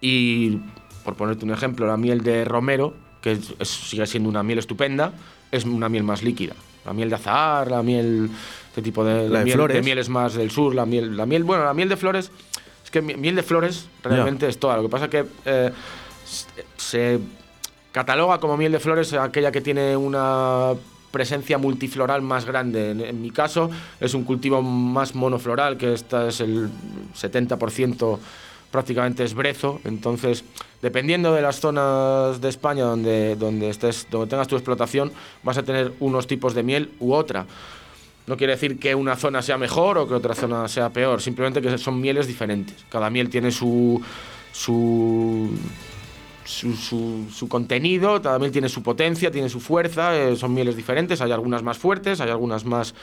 Y, 0.00 0.60
por 1.08 1.14
ponerte 1.16 1.42
un 1.46 1.52
ejemplo, 1.52 1.86
la 1.86 1.96
miel 1.96 2.20
de 2.20 2.44
romero, 2.44 2.92
que 3.22 3.32
es- 3.32 3.54
es- 3.58 3.68
sigue 3.70 4.06
siendo 4.06 4.28
una 4.28 4.42
miel 4.42 4.58
estupenda, 4.58 5.14
es 5.50 5.64
una 5.64 5.88
miel 5.88 6.02
más 6.04 6.22
líquida. 6.22 6.52
La 6.84 6.92
miel 6.92 7.08
de 7.08 7.14
azahar, 7.14 7.70
la 7.70 7.82
miel, 7.82 8.28
este 8.68 8.82
tipo 8.82 9.02
de, 9.02 9.26
La 9.26 9.38
de 9.38 9.44
miel, 9.46 9.54
flores. 9.56 9.82
mieles 9.82 10.10
más 10.10 10.34
del 10.34 10.50
sur, 10.50 10.74
la 10.74 10.84
miel, 10.84 11.16
la 11.16 11.24
miel, 11.24 11.44
bueno, 11.44 11.64
la 11.64 11.72
miel 11.72 11.88
de 11.88 11.96
flores, 11.96 12.30
es 12.84 12.90
que 12.90 13.00
mi- 13.00 13.14
miel 13.14 13.36
de 13.36 13.42
flores 13.42 13.88
realmente 14.02 14.46
es 14.48 14.58
toda. 14.60 14.76
Lo 14.76 14.82
que 14.82 14.88
pasa 14.90 15.08
que 15.08 15.24
eh, 15.46 15.70
se 16.76 17.18
cataloga 17.90 18.38
como 18.38 18.58
miel 18.58 18.72
de 18.72 18.78
flores 18.80 19.14
aquella 19.14 19.50
que 19.50 19.62
tiene 19.62 19.96
una 19.96 20.72
presencia 21.10 21.56
multifloral 21.56 22.20
más 22.20 22.44
grande. 22.44 22.90
En, 22.90 23.00
en 23.00 23.22
mi 23.22 23.30
caso 23.30 23.70
es 23.98 24.12
un 24.12 24.24
cultivo 24.24 24.60
más 24.60 25.14
monofloral, 25.14 25.78
que 25.78 25.94
esta 25.94 26.28
es 26.28 26.40
el 26.40 26.68
70% 27.18 28.18
prácticamente 28.70 29.24
es 29.24 29.34
brezo, 29.34 29.80
entonces 29.84 30.44
dependiendo 30.82 31.32
de 31.34 31.42
las 31.42 31.58
zonas 31.60 32.40
de 32.40 32.48
España 32.48 32.84
donde, 32.84 33.34
donde, 33.36 33.68
estés, 33.70 34.06
donde 34.10 34.28
tengas 34.28 34.46
tu 34.48 34.56
explotación, 34.56 35.10
vas 35.42 35.56
a 35.58 35.62
tener 35.62 35.92
unos 36.00 36.26
tipos 36.26 36.54
de 36.54 36.62
miel 36.62 36.90
u 37.00 37.12
otra. 37.14 37.46
No 38.26 38.36
quiere 38.36 38.52
decir 38.52 38.78
que 38.78 38.94
una 38.94 39.16
zona 39.16 39.40
sea 39.40 39.56
mejor 39.56 39.96
o 39.96 40.06
que 40.06 40.12
otra 40.14 40.34
zona 40.34 40.68
sea 40.68 40.90
peor, 40.90 41.22
simplemente 41.22 41.62
que 41.62 41.78
son 41.78 41.98
mieles 42.00 42.26
diferentes. 42.26 42.84
Cada 42.90 43.08
miel 43.08 43.30
tiene 43.30 43.50
su, 43.50 44.00
su, 44.52 45.50
su, 46.44 46.74
su- 46.76 47.26
su 47.32 47.48
contenido, 47.48 48.20
cada 48.20 48.38
miel 48.38 48.52
tiene 48.52 48.68
su 48.68 48.82
potencia, 48.82 49.30
tiene 49.30 49.48
su 49.48 49.60
fuerza, 49.60 50.14
eh, 50.14 50.36
son 50.36 50.52
mieles 50.52 50.76
diferentes, 50.76 51.20
hay 51.22 51.32
algunas 51.32 51.62
más 51.62 51.78
fuertes, 51.78 52.20
hay 52.20 52.28
algunas 52.28 52.66
más 52.66 52.94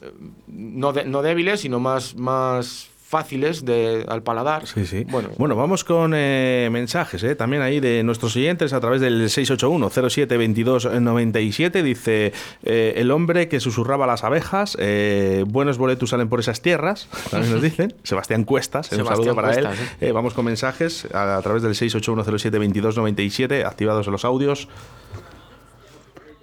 eh, 0.00 0.10
no, 0.48 0.92
de- 0.94 1.04
no 1.04 1.20
débiles, 1.22 1.60
sino 1.60 1.78
más, 1.78 2.14
más 2.16 2.88
fáciles 3.16 3.64
de, 3.64 4.04
al 4.08 4.22
paladar. 4.22 4.66
Sí, 4.66 4.84
sí. 4.84 5.06
Bueno, 5.08 5.30
Bueno, 5.38 5.56
vamos 5.56 5.84
con 5.84 6.12
eh, 6.14 6.68
mensajes, 6.70 7.22
eh, 7.22 7.34
también 7.34 7.62
ahí 7.62 7.80
de 7.80 8.02
nuestros 8.02 8.36
oyentes 8.36 8.74
a 8.74 8.80
través 8.80 9.00
del 9.00 9.22
681-07-2297. 9.30 11.82
Dice, 11.82 12.34
eh, 12.62 12.92
el 12.96 13.10
hombre 13.10 13.48
que 13.48 13.58
susurraba 13.60 14.04
a 14.04 14.08
las 14.08 14.22
abejas, 14.24 14.76
eh, 14.78 15.44
buenos 15.48 15.78
boletos 15.78 16.10
salen 16.10 16.28
por 16.28 16.40
esas 16.40 16.60
tierras, 16.60 17.08
también 17.30 17.52
nos 17.52 17.62
dicen. 17.62 17.94
Sebastián 18.02 18.44
Cuestas, 18.44 18.92
eh, 18.92 18.96
un 19.00 19.06
saludo 19.06 19.34
para 19.34 19.48
Cuestas, 19.48 19.78
él. 19.80 19.86
eh. 20.00 20.08
Eh, 20.08 20.12
vamos 20.12 20.34
con 20.34 20.44
mensajes 20.44 21.06
a, 21.14 21.38
a 21.38 21.42
través 21.42 21.62
del 21.62 21.72
681-07-2297, 21.72 23.64
activados 23.64 24.06
los 24.08 24.26
audios. 24.26 24.68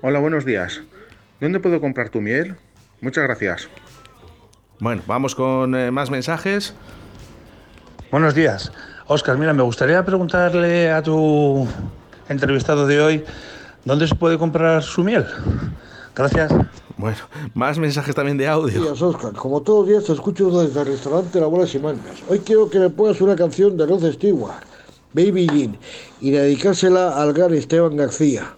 Hola, 0.01 0.17
buenos 0.19 0.43
días. 0.43 0.81
¿Dónde 1.39 1.59
puedo 1.59 1.79
comprar 1.79 2.09
tu 2.09 2.19
miel? 2.21 2.55
Muchas 3.01 3.23
gracias. 3.25 3.69
Bueno, 4.79 5.01
vamos 5.07 5.35
con 5.35 5.75
eh, 5.75 5.91
más 5.91 6.09
mensajes. 6.09 6.73
Buenos 8.11 8.35
días. 8.35 8.71
Oscar, 9.07 9.37
mira, 9.37 9.53
me 9.53 9.63
gustaría 9.63 10.03
preguntarle 10.03 10.91
a 10.91 11.01
tu 11.01 11.67
entrevistado 12.29 12.85
de 12.87 13.01
hoy 13.01 13.23
dónde 13.85 14.07
se 14.07 14.15
puede 14.15 14.37
comprar 14.37 14.83
su 14.83 15.03
miel. 15.03 15.25
Gracias. 16.15 16.53
Bueno, 16.97 17.17
más 17.53 17.79
mensajes 17.79 18.13
también 18.13 18.37
de 18.37 18.47
audio. 18.47 18.81
días, 18.81 19.01
Oscar. 19.01 19.33
Como 19.33 19.61
todos 19.61 19.79
los 19.79 19.89
días 19.89 20.03
te 20.05 20.13
escucho 20.13 20.49
desde 20.51 20.79
el 20.81 20.87
restaurante 20.87 21.39
La 21.39 21.47
Bolas 21.47 21.73
y 21.75 21.79
Mangas. 21.79 22.21
Hoy 22.29 22.39
quiero 22.39 22.69
que 22.69 22.79
me 22.79 22.89
pongas 22.89 23.19
una 23.21 23.35
canción 23.35 23.75
de 23.77 23.85
Rod 23.85 24.11
Stewart, 24.11 24.63
Baby 25.13 25.47
Jean, 25.47 25.77
y 26.21 26.31
dedicársela 26.31 27.21
al 27.21 27.33
gran 27.33 27.53
Esteban 27.53 27.95
García. 27.95 28.55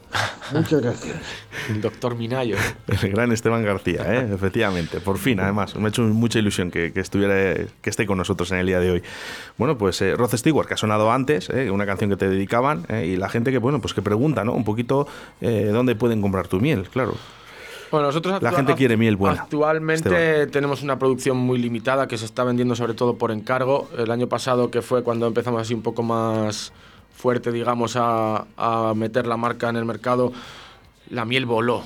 Muchas 0.54 0.82
gracias. 0.82 1.16
el 1.70 1.82
doctor 1.82 2.16
Minayo. 2.16 2.56
El 2.88 3.12
gran 3.12 3.32
Esteban 3.32 3.64
García, 3.64 4.02
¿eh? 4.08 4.30
efectivamente. 4.34 5.00
Por 5.00 5.18
fin, 5.18 5.40
además. 5.40 5.76
Me 5.76 5.86
ha 5.86 5.90
hecho 5.90 6.04
mucha 6.04 6.40
ilusión 6.40 6.72
que, 6.72 6.94
que 6.94 7.00
estuviera, 7.00 7.56
que 7.82 7.90
esté 7.90 8.06
con 8.06 8.18
nosotros 8.18 8.52
en 8.52 8.60
el 8.60 8.68
día 8.68 8.80
de 8.80 8.92
hoy. 8.92 9.04
Bueno, 9.58 9.78
pues 9.78 10.02
eh, 10.02 10.16
Rod 10.16 10.36
Stewart, 10.36 10.68
que 10.68 10.76
ha 10.76 10.78
sonado 10.78 11.12
antes, 11.12 11.50
¿eh? 11.50 11.72
una 11.72 11.86
canción 11.86 12.10
que 12.10 12.18
te 12.18 12.30
dedicaban, 12.30 12.86
¿eh? 12.90 13.08
y 13.08 13.18
la 13.18 13.30
gente 13.30 13.52
que, 13.52 13.58
bueno, 13.58 13.82
pues 13.82 13.94
que 13.94 14.02
pregunta, 14.02 14.44
¿no? 14.44 14.54
Un 14.54 14.64
poquito 14.64 15.08
eh, 15.42 15.70
dónde 15.72 15.96
pueden 15.96 16.22
comprar 16.22 16.48
tu 16.48 16.60
miel, 16.60 16.88
claro. 16.90 17.16
Bueno, 17.92 18.08
nosotros 18.08 18.42
La 18.42 18.52
gente 18.52 18.76
quiere 18.76 18.98
miel 18.98 19.16
buena, 19.16 19.42
Actualmente 19.44 20.10
Esteban. 20.10 20.52
tenemos 20.52 20.82
una 20.84 20.98
producción 21.00 21.38
muy 21.38 21.58
limitada 21.60 22.08
que 22.08 22.18
se 22.18 22.26
está 22.26 22.44
vendiendo 22.44 22.76
sobre 22.76 22.94
todo 22.94 23.16
por 23.16 23.32
encargo. 23.32 23.88
El 23.98 24.12
año 24.12 24.28
pasado, 24.28 24.72
que 24.72 24.82
fue 24.82 25.04
cuando 25.04 25.28
empezamos 25.28 25.62
así 25.62 25.74
un 25.74 25.82
poco 25.82 26.04
más 26.04 26.74
fuerte, 27.16 27.52
digamos, 27.52 27.96
a, 27.96 28.46
a 28.58 28.94
meter 28.96 29.28
la 29.28 29.38
marca 29.38 29.70
en 29.70 29.76
el 29.78 29.86
mercado, 29.86 30.34
la 31.10 31.26
miel 31.26 31.46
voló. 31.46 31.84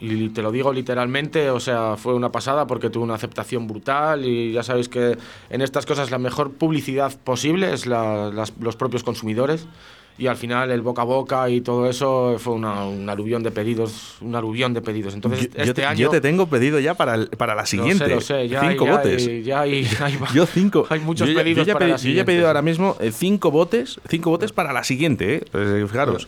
Y 0.00 0.28
te 0.28 0.42
lo 0.42 0.52
digo 0.52 0.72
literalmente, 0.72 1.50
o 1.50 1.58
sea, 1.60 1.96
fue 1.96 2.14
una 2.14 2.30
pasada 2.30 2.66
porque 2.66 2.88
tuvo 2.88 3.02
una 3.04 3.14
aceptación 3.14 3.66
brutal 3.66 4.24
y 4.24 4.52
ya 4.52 4.62
sabéis 4.62 4.88
que 4.88 5.18
en 5.50 5.60
estas 5.60 5.86
cosas 5.86 6.10
la 6.12 6.18
mejor 6.18 6.52
publicidad 6.52 7.12
posible 7.24 7.72
es 7.72 7.84
la- 7.86 8.30
las- 8.32 8.52
los 8.60 8.76
propios 8.76 9.02
consumidores 9.02 9.66
y 10.18 10.26
al 10.26 10.36
final 10.36 10.70
el 10.72 10.82
boca 10.82 11.02
a 11.02 11.04
boca 11.04 11.48
y 11.48 11.60
todo 11.60 11.88
eso 11.88 12.36
fue 12.38 12.54
una, 12.54 12.84
un 12.84 13.08
aluvión 13.08 13.42
de 13.42 13.50
pedidos, 13.52 14.16
un 14.20 14.34
aluvión 14.34 14.74
de 14.74 14.80
pedidos. 14.82 15.14
Entonces 15.14 15.48
yo, 15.50 15.56
yo 15.56 15.62
este 15.62 15.74
te, 15.74 15.84
año 15.86 15.98
yo 16.00 16.10
te 16.10 16.20
tengo 16.20 16.46
pedido 16.48 16.80
ya 16.80 16.94
para, 16.94 17.14
el- 17.14 17.28
para 17.28 17.54
la 17.54 17.62
lo 17.62 17.66
siguiente. 17.66 18.04
sé, 18.04 18.14
lo 18.14 18.20
sé, 18.20 18.48
ya 18.48 18.60
cinco 18.68 18.84
hay, 18.84 18.90
ya 18.90 18.96
botes. 18.96 19.26
hay- 19.28 19.42
ya 19.44 19.60
hay- 19.60 19.88
hay- 20.00 20.18
Yo 20.34 20.44
cinco. 20.46 20.86
Hay 20.90 21.00
muchos 21.00 21.28
yo 21.28 21.34
pedidos 21.36 21.66
yo 21.66 21.72
ya, 21.72 21.74
para 21.74 21.86
la 21.88 21.96
yo 21.96 22.10
ya 22.10 22.22
he 22.22 22.24
pedido 22.24 22.48
ahora 22.48 22.62
mismo 22.62 22.96
eh, 23.00 23.12
cinco 23.12 23.50
botes, 23.50 24.00
cinco 24.08 24.30
botes 24.30 24.52
para 24.52 24.72
la 24.72 24.82
siguiente, 24.84 25.36
¿eh? 25.36 25.42
Eh, 25.54 25.86
fijaros. 25.88 26.26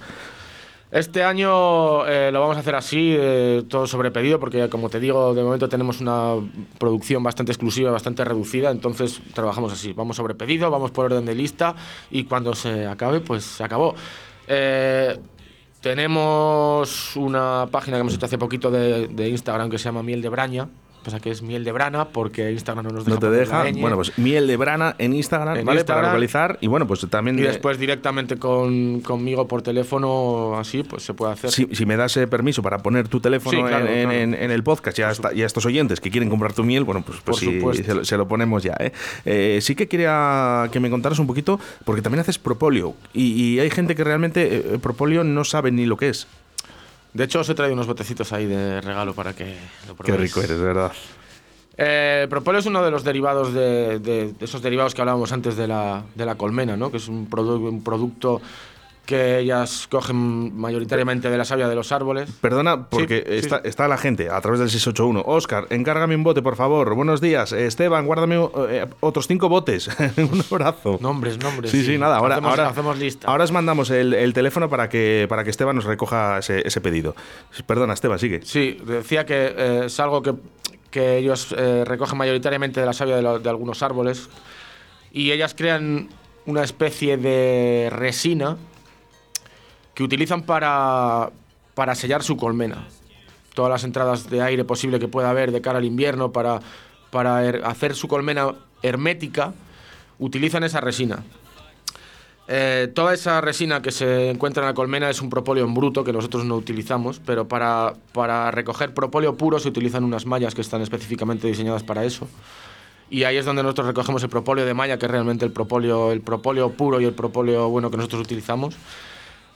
Este 0.90 1.22
año 1.22 2.05
eh, 2.09 2.33
lo 2.33 2.40
vamos 2.40 2.57
a 2.57 2.61
hacer 2.61 2.74
así, 2.74 3.14
eh, 3.16 3.62
todo 3.68 3.87
sobre 3.87 4.11
pedido, 4.11 4.40
porque 4.40 4.68
como 4.68 4.90
te 4.90 4.98
digo, 4.98 5.35
de 5.35 5.44
momento 5.44 5.68
tenemos 5.68 6.00
una 6.00 6.35
producción 6.79 7.22
bastante 7.22 7.53
exclusiva, 7.53 7.92
bastante 7.92 8.24
reducida, 8.24 8.72
entonces 8.72 9.20
trabajamos 9.33 9.72
así, 9.72 9.92
vamos 9.92 10.16
sobre 10.16 10.35
pedido, 10.35 10.68
vamos 10.68 10.90
por 10.90 11.05
orden 11.05 11.24
de 11.26 11.37
lista 11.37 11.76
y 12.11 12.24
cuando 12.24 12.57
se 12.57 12.88
acabe, 12.88 13.20
pues 13.20 13.44
se 13.44 13.62
acabó. 13.62 13.94
Eh, 14.48 15.16
tenemos 15.81 17.14
una 17.14 17.68
página 17.70 17.96
que 17.96 18.00
hemos 18.00 18.14
hecho 18.14 18.26
hace 18.26 18.37
poquito 18.37 18.72
de, 18.72 19.07
de 19.07 19.29
Instagram 19.29 19.70
que 19.70 19.79
se 19.79 19.85
llama 19.85 20.03
Miel 20.03 20.20
de 20.20 20.29
Braña, 20.29 20.68
pasa 21.01 21.21
que 21.21 21.31
es 21.31 21.43
Miel 21.43 21.65
de 21.65 21.73
Brana 21.73 22.07
porque 22.09 22.51
Instagram 22.53 22.87
no 22.87 22.91
nos 22.93 23.05
deja 23.05 23.15
No 23.15 23.21
te 23.21 23.31
deja. 23.31 23.65
Bueno, 23.81 23.97
pues 23.97 24.17
miel 24.19 24.47
de 24.47 24.57
brana 24.57 24.95
en 24.99 25.15
Instagram, 25.15 25.57
En 25.57 25.65
¿vale? 25.65 25.81
Instagram. 25.81 26.03
Para 26.05 26.13
localizar. 26.15 26.59
Y 26.61 26.67
bueno, 26.67 26.87
pues 26.87 27.07
también. 27.11 27.39
Y 27.39 27.43
después 27.43 27.79
directamente 27.79 28.37
con, 28.39 29.01
conmigo 29.01 29.49
por 29.49 29.63
teléfono, 29.63 30.59
así, 30.59 30.83
pues 30.83 31.03
se 31.03 31.15
puede 31.15 31.33
hacer. 31.33 31.51
Si, 31.51 31.67
si 31.73 31.87
me 31.87 31.97
das 31.97 32.17
eh, 32.17 32.27
permiso 32.27 32.63
para 32.63 32.79
poner 32.79 33.09
tu 33.09 33.21
teléfono 33.21 33.59
Sí, 33.59 33.65
claro, 33.65 33.87
en, 33.87 33.93
en- 33.93 34.03
claro. 34.09 34.19
en- 34.19 34.35
en 34.35 34.51
el 34.51 34.63
podcast 34.63 34.99
y 34.99 35.03
a, 35.03 35.11
esta- 35.11 35.33
y 35.35 35.43
a 35.43 35.47
estos 35.47 35.67
oyentes 35.67 36.01
que 36.01 36.11
quieren 36.11 36.29
comprar 36.31 36.53
tu 36.53 36.65
miel, 36.65 36.85
bueno, 36.85 37.03
pues, 37.03 37.19
pues 37.25 37.39
Por 37.61 37.75
sí, 37.77 37.83
se, 37.85 37.95
lo, 37.95 38.05
se 38.05 38.17
lo 38.17 38.29
ponemos 38.29 38.63
ya. 38.63 38.75
¿eh? 38.81 38.93
Eh, 39.25 39.59
sí 39.63 39.75
que 39.75 39.89
quería 39.89 40.69
que 40.73 40.81
me 40.81 40.91
contaras 40.91 41.19
un 41.19 41.27
poquito, 41.27 41.59
porque 41.85 42.03
también 42.03 42.21
haces 42.21 42.39
propóleo. 42.39 42.95
Y, 43.13 43.33
y 43.33 43.61
hay 43.61 43.71
gente 43.71 43.95
que 43.95 44.05
realmente 44.05 44.57
eh, 44.75 44.79
propóleo 44.81 45.25
no 45.25 45.45
sabe 45.45 45.71
ni 45.71 45.87
lo 45.87 45.97
que 45.97 46.09
es. 46.11 46.27
De 47.12 47.25
hecho, 47.25 47.40
os 47.40 47.49
he 47.49 47.55
traído 47.55 47.75
unos 47.75 47.87
botecitos 47.87 48.33
ahí 48.33 48.46
de 48.46 48.81
regalo 48.81 49.14
para 49.14 49.33
que 49.35 49.57
lo 49.88 49.96
Qué 49.96 50.05
probéis. 50.12 50.20
rico 50.35 50.40
eres, 50.42 50.59
de 50.59 50.64
verdad. 50.64 50.92
Eh, 51.77 52.27
es 52.57 52.66
uno 52.66 52.83
de 52.85 52.90
los 52.90 53.03
derivados 53.05 53.53
de, 53.55 53.99
de- 53.99 54.33
de 54.33 54.44
esos 54.44 54.61
derivados 54.62 54.94
que 54.94 55.01
hablábamos 55.01 55.33
antes 55.33 55.57
de 55.57 55.66
la, 55.66 56.03
de 56.14 56.27
la 56.27 56.35
colmena, 56.37 56.77
¿no? 56.77 56.90
que 56.90 56.99
es 56.99 57.09
un, 57.09 57.29
produ- 57.29 57.68
un 57.68 57.83
producto 57.83 58.40
que 59.11 59.40
ellas 59.40 59.88
cogen 59.90 60.57
mayoritariamente 60.57 61.29
de 61.31 61.37
la 61.37 61.44
savia 61.44 61.66
de 61.68 61.75
los 61.75 61.90
árboles. 61.90 62.31
Perdona, 62.40 62.88
porque 62.88 63.25
Sí, 63.27 63.33
sí. 63.33 63.38
está, 63.38 63.57
está 63.64 63.88
la 63.88 63.99
gente 63.99 64.31
a 64.31 64.40
través 64.40 64.61
del 64.61 64.70
681. 64.70 65.25
Oscar, 65.27 65.66
encárgame 65.70 66.14
un 66.14 66.23
bote, 66.23 66.42
por 66.42 66.55
favor. 66.55 66.94
Buenos 66.94 67.20
días. 67.20 67.51
Esteban, 67.53 68.07
guárdame 68.07 68.37
eh, 68.68 68.87
otros 69.01 69.27
cinco 69.27 69.49
botes. 69.49 69.88
un 70.16 70.44
abrazo. 70.49 70.99
Nombres, 71.01 71.38
nombres. 71.42 71.73
Sí, 71.73 71.85
sí, 71.85 71.99
nada. 71.99 72.18
Ahora, 72.18 72.37
hacemos, 72.37 72.51
ahora, 72.53 72.68
hacemos 72.68 72.99
lista. 72.99 73.27
ahora 73.27 73.42
os 73.42 73.51
mandamos 73.51 73.90
el, 73.90 74.14
el 74.14 74.33
teléfono 74.33 74.68
para 74.70 74.88
que, 74.88 75.27
para 75.29 75.42
que 75.42 75.51
Esteban 75.51 75.75
nos 75.75 75.85
recoja 75.87 76.38
ese, 76.38 76.62
ese 76.64 76.81
pedido. 76.81 77.16
Perdona, 77.66 77.94
Esteban, 77.94 78.20
sigue. 78.20 78.40
Sí, 78.44 78.79
decía 78.87 79.27
que 79.27 79.53
eh, 79.57 79.83
es 79.87 79.99
algo 79.99 80.23
que, 80.23 80.35
que 80.92 81.18
ellos 81.18 81.53
eh, 81.59 81.85
recogen 81.85 82.16
mayoritariamente 82.16 82.79
de 82.79 82.87
la 82.87 82.92
savia 82.92 83.16
de, 83.16 83.23
lo- 83.23 83.40
de 83.40 83.51
algunos 83.51 83.83
árboles 83.83 84.29
y 85.12 85.33
ellas 85.33 85.55
crean 85.59 86.09
una 86.46 86.62
especie 86.62 87.16
de 87.16 87.88
resina 87.90 88.57
que 90.01 90.05
utilizan 90.05 90.45
para, 90.45 91.29
para 91.75 91.95
sellar 91.95 92.23
su 92.23 92.39
colmena. 92.39 92.87
Todas 93.53 93.71
las 93.71 93.85
entradas 93.85 94.31
de 94.31 94.41
aire 94.41 94.65
posible 94.65 94.99
que 94.99 95.09
pueda 95.09 95.29
haber 95.29 95.53
de 95.53 95.61
cara 95.61 95.77
al 95.77 95.85
invierno 95.85 96.33
para, 96.33 96.61
para 97.11 97.41
hacer 97.69 97.95
su 97.95 98.09
colmena 98.09 98.55
hermética, 98.83 99.53
utilizan 100.19 100.65
esa 100.65 100.81
resina. 100.81 101.23
Eh, 102.49 102.91
toda 102.95 103.13
esa 103.13 103.43
resina 103.43 103.83
que 103.83 103.91
se 103.91 104.31
encuentra 104.31 104.63
en 104.63 104.69
la 104.69 104.75
colmena 104.75 105.11
es 105.11 105.21
un 105.21 105.29
propóleo 105.29 105.67
en 105.67 105.75
bruto 105.75 106.03
que 106.03 106.15
nosotros 106.15 106.47
no 106.47 106.57
utilizamos, 106.57 107.21
pero 107.21 107.47
para, 107.47 107.93
para 108.15 108.51
recoger 108.51 108.95
propóleo 108.95 109.37
puro 109.37 109.59
se 109.59 109.69
utilizan 109.69 110.03
unas 110.03 110.25
mallas 110.25 110.55
que 110.55 110.63
están 110.63 110.81
específicamente 110.81 111.47
diseñadas 111.47 111.83
para 111.83 112.07
eso. 112.07 112.27
Y 113.11 113.25
ahí 113.25 113.37
es 113.37 113.45
donde 113.45 113.63
nosotros 113.63 113.89
recogemos 113.89 114.23
el 114.23 114.31
propóleo 114.31 114.65
de 114.65 114.73
malla, 114.73 114.99
que 114.99 115.05
es 115.05 115.13
realmente 115.13 115.45
el 115.45 115.53
propóleo, 115.53 116.11
el 116.11 116.23
propóleo 116.23 116.71
puro 116.71 117.03
y 117.03 117.05
el 117.05 117.13
propóleo 117.13 117.69
bueno 117.69 117.91
que 117.91 117.99
nosotros 117.99 118.23
utilizamos. 118.23 118.77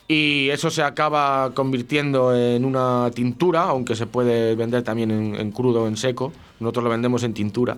Y 0.06 0.50
eso 0.50 0.68
se 0.70 0.82
acaba 0.82 1.52
convirtiendo 1.54 2.34
en 2.36 2.64
una 2.64 3.10
tintura, 3.14 3.62
aunque 3.62 3.96
se 3.96 4.06
puede 4.06 4.54
vender 4.54 4.82
también 4.82 5.10
en, 5.10 5.50
crudo 5.50 5.84
o 5.84 5.88
en 5.88 5.96
seco. 5.96 6.32
Nosotros 6.60 6.84
lo 6.84 6.90
vendemos 6.90 7.22
en 7.22 7.32
tintura 7.34 7.76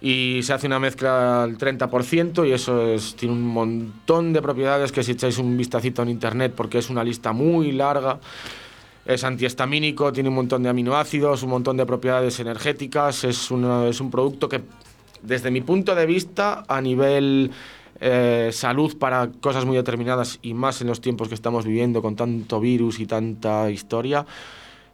y 0.00 0.40
se 0.42 0.52
hace 0.52 0.66
una 0.66 0.80
mezcla 0.80 1.44
al 1.44 1.56
30% 1.58 2.48
y 2.48 2.52
eso 2.52 2.88
es, 2.88 3.14
tiene 3.14 3.34
un 3.34 3.42
montón 3.46 4.32
de 4.32 4.42
propiedades 4.42 4.90
que 4.90 5.02
si 5.04 5.12
echáis 5.12 5.38
un 5.38 5.56
vistacito 5.56 6.02
en 6.02 6.08
internet 6.08 6.52
porque 6.56 6.78
es 6.78 6.90
una 6.90 7.04
lista 7.04 7.32
muy 7.32 7.70
larga. 7.72 8.18
Es 9.04 9.24
antihistamínico, 9.24 10.12
tiene 10.12 10.28
un 10.28 10.36
montón 10.36 10.62
de 10.62 10.68
aminoácidos, 10.68 11.42
un 11.42 11.50
montón 11.50 11.76
de 11.76 11.84
propiedades 11.86 12.38
energéticas. 12.38 13.24
Es, 13.24 13.50
una- 13.50 13.86
es 13.88 14.00
un 14.00 14.10
producto 14.12 14.48
que, 14.48 14.60
desde 15.22 15.50
mi 15.50 15.60
punto 15.60 15.94
de 15.96 16.06
vista, 16.06 16.64
a 16.68 16.80
nivel 16.80 17.50
eh, 18.00 18.50
salud 18.52 18.96
para 18.98 19.30
cosas 19.40 19.64
muy 19.64 19.76
determinadas 19.76 20.38
y 20.42 20.54
más 20.54 20.80
en 20.80 20.88
los 20.88 21.00
tiempos 21.00 21.28
que 21.28 21.34
estamos 21.34 21.64
viviendo 21.64 22.02
con 22.02 22.16
tanto 22.16 22.60
virus 22.60 23.00
y 23.00 23.06
tanta 23.06 23.70
historia, 23.70 24.26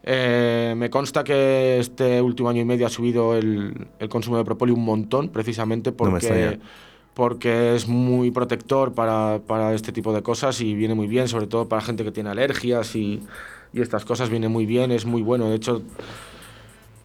eh, 0.03 0.75
me 0.77 0.91
consta 0.91 1.25
que 1.25 1.79
este 1.79 2.23
último 2.23 2.49
año 2.49 2.63
y 2.63 2.65
medio 2.65 2.87
ha 2.87 2.91
subido 2.91 3.37
el, 3.37 3.89
el 3.99 4.09
consumo 4.09 4.39
de 4.39 4.45
propóleo 4.45 4.75
un 4.75 4.85
montón, 4.85 5.29
precisamente 5.29 5.91
No 5.91 5.97
porque, 5.97 6.59
porque 7.15 7.75
es 7.75 7.89
muy 7.89 8.31
protector 8.31 8.93
para, 8.93 9.41
para 9.47 9.75
este 9.75 9.93
tipo 9.93 10.13
de 10.13 10.23
cosas 10.23 10.61
y 10.61 10.75
viene 10.75 10.95
muy 10.95 11.09
bien, 11.09 11.29
sobre 11.29 11.47
todo 11.47 11.69
para 11.69 11.83
gente 11.83 12.05
que 12.05 12.13
tiene 12.13 12.31
alergias 12.31 12.95
y, 12.95 13.21
y 13.73 13.81
estas 13.81 14.05
cosas, 14.05 14.31
viene 14.31 14.49
muy 14.49 14.67
bien, 14.67 14.93
es 14.93 15.05
muy 15.05 15.23
bueno. 15.23 15.49
De 15.51 15.57
hecho, 15.57 15.83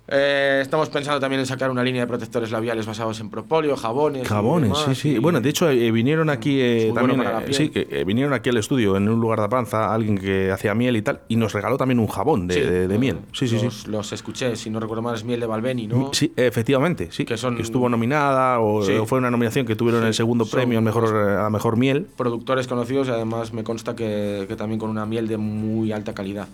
Eh, 0.06 0.60
estamos 0.62 0.90
pensando 0.90 1.18
también 1.22 1.40
en 1.40 1.46
sacar 1.46 1.72
una 1.72 1.82
línea 1.82 2.02
de 2.02 2.08
protectores 2.08 2.52
labiales 2.52 2.86
basados 2.86 3.22
en 3.22 3.30
propóleo, 3.30 3.78
jabones. 3.78 4.28
Jabones, 4.28 4.70
demás, 4.70 4.84
sí, 4.90 4.96
sí. 4.96 5.10
y- 5.12 5.18
Bueno, 5.18 5.40
de 5.40 5.50
hecho, 5.50 5.70
eh, 5.70 5.92
vinieron 5.92 6.30
aquí 6.30 6.60
eh, 6.60 6.90
bueno 6.92 7.14
también. 7.16 7.24
la 7.34 7.42
eh, 7.46 7.54
sí, 7.54 7.72
vinieron 8.06 8.34
aquí 8.34 8.50
al 8.50 8.58
estudio 8.58 8.98
en 8.98 9.08
un 9.08 9.22
lugar 9.22 9.40
de 9.40 9.48
panza, 9.48 9.94
alguien 9.94 10.18
que 10.18 10.52
hacía 10.52 10.76
miel 10.76 10.98
y 10.98 11.04
tal, 11.04 11.22
y 11.30 11.38
nos 11.38 11.54
regaló 11.54 11.78
también 11.78 12.00
un 12.00 12.08
jabón 12.08 12.48
de, 12.48 12.54
Sí, 12.56 12.60
de- 12.60 12.88
de 12.90 12.98
miel. 13.00 13.20
Sí, 13.32 13.48
sí, 13.48 13.58
los, 13.64 13.74
sí. 13.84 13.90
Los 13.90 14.12
escuché, 14.12 14.58
si 14.58 14.70
no 14.70 14.82
recuerdo 14.82 15.02
mal, 15.04 15.16
es 15.16 15.24
miel 15.24 15.40
de 15.40 15.46
Balbeni, 15.46 15.88
¿no? 15.88 16.10
Sí, 16.12 16.34
efectivamente, 16.36 17.08
sí. 17.10 17.24
Que 17.24 17.38
son- 17.38 17.58
estuvo 17.62 17.88
nominada 17.88 18.60
o, 18.60 18.84
Sí. 18.84 18.92
o 18.92 19.06
fue 19.06 19.20
una 19.20 19.32
nominación 19.32 19.66
que 19.66 19.78
tuvieron 19.78 20.02
Sí, 20.02 20.08
el 20.08 20.14
segundo 20.14 20.46
premio 20.46 20.82
mejor, 20.82 21.16
a 21.16 21.50
mejor 21.50 21.78
miel. 21.78 22.08
productores 22.18 22.68
conocidos 22.68 23.08
y 23.08 23.12
además 23.12 23.54
me 23.54 23.64
consta 23.64 23.96
que, 23.96 24.44
que 24.50 24.58
también 24.58 24.80
con 24.82 24.90
una 24.90 25.06
miel 25.06 25.30
de 25.30 25.38
muy 25.38 25.94
alta 25.94 26.14
calidad. 26.14 26.50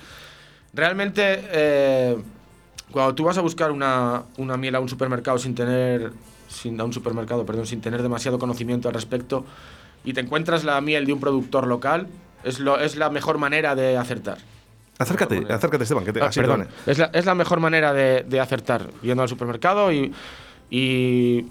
Realmente, 0.71 1.39
cuando 2.91 3.13
tú 3.15 3.23
vas 3.25 3.38
a 3.38 3.41
buscar 3.41 3.71
una, 3.71 4.23
una 4.38 4.58
miel 4.58 4.75
a 4.75 4.80
un 4.80 4.89
supermercado 4.89 5.38
sin 5.38 5.56
tener, 5.56 6.12
sin, 6.47 6.80
a 6.80 6.84
un 6.84 6.93
supermercado, 6.93 7.45
perdón, 7.45 7.65
sin 7.67 7.82
tener 7.82 8.02
demasiado 8.02 8.39
conocimiento 8.39 8.88
al 8.88 8.93
respecto 8.93 9.45
y 10.04 10.13
te 10.13 10.21
encuentras 10.21 10.63
la 10.63 10.80
miel 10.82 11.06
de 11.06 11.13
un 11.13 11.19
productor 11.19 11.67
local, 11.67 12.08
es, 12.43 12.60
lo, 12.60 12.80
es 12.80 12.95
la 12.95 13.10
mejor 13.10 13.38
manera 13.38 13.75
de 13.75 13.97
acertar. 13.97 14.38
Acércate, 14.97 15.45
acércate, 15.49 15.84
Esteban, 15.84 16.04
que 16.04 16.12
te, 16.13 16.21
Ah, 16.21 16.30
perdón. 16.34 16.60
vale. 16.60 16.69
es, 16.86 16.97
la, 16.97 17.06
es 17.13 17.25
la 17.25 17.36
mejor 17.36 17.60
manera 17.60 17.93
de, 17.93 18.23
de 18.28 18.39
acertar, 18.39 18.89
yendo 19.02 19.23
al 19.23 19.30
supermercado 19.30 19.91
y, 19.93 20.12
y 20.69 21.45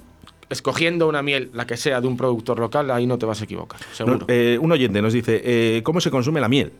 escogiendo 0.50 1.08
una 1.08 1.22
miel, 1.22 1.50
la 1.52 1.66
que 1.66 1.76
sea, 1.76 2.00
de 2.00 2.06
un 2.08 2.16
productor 2.16 2.58
local, 2.58 2.90
ahí 2.90 3.06
no 3.06 3.18
te 3.18 3.26
vas 3.26 3.40
a 3.40 3.44
equivocar, 3.44 3.80
seguro. 3.92 4.18
No, 4.20 4.24
eh, 4.28 4.58
un 4.60 4.72
oyente 4.72 5.00
nos 5.02 5.12
dice, 5.12 5.40
eh, 5.44 5.82
¿cómo 5.82 6.00
se 6.00 6.10
consume 6.10 6.40
la 6.40 6.48
miel? 6.48 6.72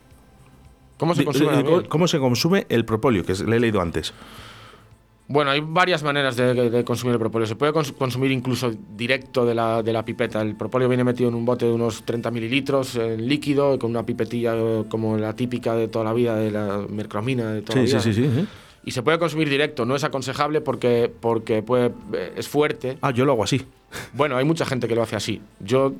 ¿Cómo 0.99 1.15
se 1.15 1.25
consume 1.25 1.59
eh, 1.59 1.63
miel? 1.63 1.87
¿Cómo 1.89 2.07
se 2.07 2.19
consume 2.19 2.67
el 2.69 2.85
propóleo? 2.85 3.23
Que 3.25 3.33
le 3.33 3.55
he 3.55 3.59
leído 3.59 3.81
antes. 3.81 4.13
Bueno, 5.31 5.51
hay 5.51 5.61
varias 5.61 6.01
maneras 6.01 6.35
de, 6.35 6.71
de 6.71 6.83
consumir 6.83 7.13
el 7.13 7.19
propóleo. 7.19 7.45
Se 7.45 7.55
puede 7.55 7.71
cons- 7.71 7.93
consumir 7.93 8.31
incluso 8.31 8.71
directo 8.97 9.45
de 9.45 9.53
la, 9.53 9.83
de 9.83 9.93
la 9.93 10.03
pipeta. 10.03 10.41
El 10.41 10.55
propóleo 10.55 10.87
viene 10.89 11.03
metido 11.03 11.29
en 11.29 11.35
un 11.35 11.45
bote 11.45 11.65
de 11.65 11.71
unos 11.71 12.01
30 12.03 12.31
mililitros 12.31 12.95
en 12.95 13.27
líquido, 13.27 13.77
con 13.77 13.91
una 13.91 14.03
pipetilla 14.03 14.55
eh, 14.55 14.85
como 14.89 15.17
la 15.17 15.35
típica 15.35 15.75
de 15.75 15.87
toda 15.87 16.05
la 16.05 16.13
vida, 16.13 16.35
de 16.35 16.49
la 16.49 16.83
mercromina 16.89 17.51
de 17.53 17.61
toda 17.61 17.73
Sí, 17.73 17.79
la 17.79 17.85
vida. 17.85 17.99
sí, 17.99 18.13
sí, 18.13 18.23
sí, 18.23 18.31
sí. 18.41 18.47
Y 18.85 18.91
se 18.91 19.03
puede 19.03 19.19
consumir 19.19 19.47
directo. 19.49 19.85
No 19.85 19.95
es 19.95 20.03
aconsejable 20.03 20.61
porque, 20.61 21.11
porque 21.19 21.61
puede, 21.61 21.91
eh, 22.13 22.33
es 22.35 22.47
fuerte. 22.47 22.97
Ah, 23.01 23.11
yo 23.11 23.23
lo 23.25 23.33
hago 23.33 23.43
así. 23.43 23.61
Bueno, 24.13 24.35
hay 24.35 24.45
mucha 24.45 24.65
gente 24.65 24.87
que 24.87 24.95
lo 24.95 25.03
hace 25.03 25.15
así. 25.15 25.41
Yo 25.59 25.93